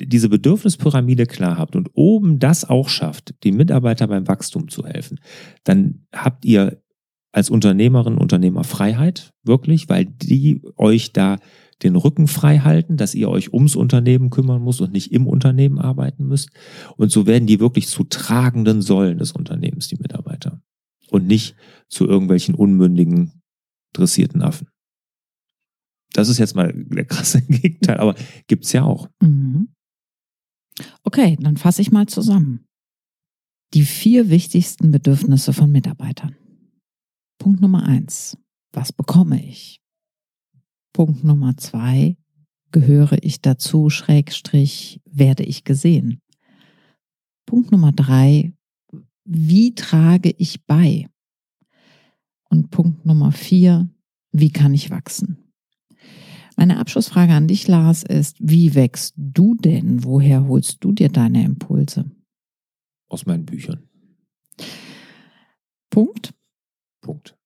diese 0.00 0.28
Bedürfnispyramide 0.28 1.26
klar 1.26 1.58
habt 1.58 1.76
und 1.76 1.90
oben 1.94 2.38
das 2.38 2.64
auch 2.64 2.88
schafft, 2.88 3.34
die 3.44 3.52
Mitarbeiter 3.52 4.06
beim 4.06 4.26
Wachstum 4.28 4.68
zu 4.68 4.86
helfen, 4.86 5.18
dann 5.64 6.06
habt 6.12 6.44
ihr 6.44 6.81
als 7.32 7.50
Unternehmerin, 7.50 8.18
Unternehmer 8.18 8.62
Freiheit, 8.62 9.32
wirklich, 9.42 9.88
weil 9.88 10.04
die 10.04 10.62
euch 10.76 11.12
da 11.12 11.38
den 11.82 11.96
Rücken 11.96 12.28
frei 12.28 12.58
halten, 12.58 12.96
dass 12.96 13.14
ihr 13.14 13.28
euch 13.28 13.52
ums 13.52 13.74
Unternehmen 13.74 14.30
kümmern 14.30 14.62
müsst 14.62 14.80
und 14.80 14.92
nicht 14.92 15.12
im 15.12 15.26
Unternehmen 15.26 15.78
arbeiten 15.78 16.26
müsst. 16.26 16.50
Und 16.96 17.10
so 17.10 17.26
werden 17.26 17.46
die 17.46 17.58
wirklich 17.58 17.88
zu 17.88 18.04
tragenden 18.04 18.82
Säulen 18.82 19.18
des 19.18 19.32
Unternehmens, 19.32 19.88
die 19.88 19.96
Mitarbeiter. 19.96 20.60
Und 21.10 21.26
nicht 21.26 21.56
zu 21.88 22.06
irgendwelchen 22.06 22.54
unmündigen, 22.54 23.42
dressierten 23.92 24.42
Affen. 24.42 24.68
Das 26.12 26.28
ist 26.28 26.38
jetzt 26.38 26.54
mal 26.54 26.72
der 26.72 27.06
krasse 27.06 27.42
Gegenteil, 27.48 27.98
aber 27.98 28.14
gibt's 28.46 28.72
ja 28.72 28.84
auch. 28.84 29.08
Mhm. 29.20 29.68
Okay, 31.02 31.36
dann 31.40 31.56
fasse 31.56 31.82
ich 31.82 31.90
mal 31.90 32.06
zusammen. 32.06 32.66
Die 33.74 33.84
vier 33.84 34.28
wichtigsten 34.28 34.90
Bedürfnisse 34.90 35.52
von 35.52 35.70
Mitarbeitern. 35.70 36.36
Punkt 37.42 37.60
Nummer 37.60 37.82
eins. 37.82 38.38
Was 38.72 38.92
bekomme 38.92 39.44
ich? 39.44 39.80
Punkt 40.92 41.24
Nummer 41.24 41.56
zwei. 41.56 42.16
Gehöre 42.70 43.18
ich 43.20 43.40
dazu, 43.40 43.90
Schrägstrich, 43.90 45.00
werde 45.06 45.42
ich 45.42 45.64
gesehen? 45.64 46.20
Punkt 47.44 47.72
Nummer 47.72 47.90
drei. 47.90 48.52
Wie 49.24 49.74
trage 49.74 50.32
ich 50.38 50.64
bei? 50.66 51.08
Und 52.48 52.70
Punkt 52.70 53.04
Nummer 53.06 53.32
vier. 53.32 53.90
Wie 54.30 54.50
kann 54.50 54.72
ich 54.72 54.90
wachsen? 54.90 55.52
Meine 56.56 56.78
Abschlussfrage 56.78 57.32
an 57.32 57.48
dich, 57.48 57.66
Lars, 57.66 58.04
ist, 58.04 58.36
wie 58.38 58.76
wächst 58.76 59.14
du 59.16 59.56
denn? 59.56 60.04
Woher 60.04 60.46
holst 60.46 60.84
du 60.84 60.92
dir 60.92 61.08
deine 61.08 61.42
Impulse? 61.42 62.08
Aus 63.08 63.26
meinen 63.26 63.46
Büchern. 63.46 63.82
Punkt. 65.90 66.32
Punkt. 67.02 67.36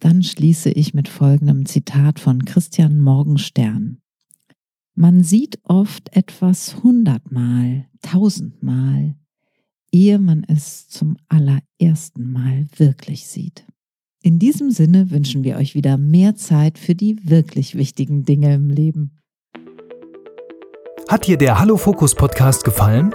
Dann 0.00 0.22
schließe 0.22 0.70
ich 0.70 0.92
mit 0.92 1.08
folgendem 1.08 1.64
Zitat 1.64 2.20
von 2.20 2.44
Christian 2.44 3.00
Morgenstern. 3.00 3.98
Man 4.94 5.22
sieht 5.24 5.60
oft 5.64 6.14
etwas 6.14 6.82
hundertmal, 6.82 7.86
tausendmal, 8.02 9.14
ehe 9.90 10.18
man 10.18 10.44
es 10.44 10.88
zum 10.88 11.16
allerersten 11.28 12.30
Mal 12.30 12.66
wirklich 12.76 13.26
sieht. 13.26 13.64
In 14.22 14.38
diesem 14.38 14.70
Sinne 14.70 15.10
wünschen 15.10 15.44
wir 15.44 15.56
euch 15.56 15.74
wieder 15.74 15.96
mehr 15.96 16.34
Zeit 16.34 16.78
für 16.78 16.94
die 16.94 17.16
wirklich 17.28 17.74
wichtigen 17.76 18.24
Dinge 18.24 18.54
im 18.54 18.70
Leben. 18.70 19.18
Hat 21.08 21.26
dir 21.26 21.36
der 21.36 21.58
Hallo 21.58 21.76
Fokus 21.76 22.14
Podcast 22.14 22.64
gefallen? 22.64 23.14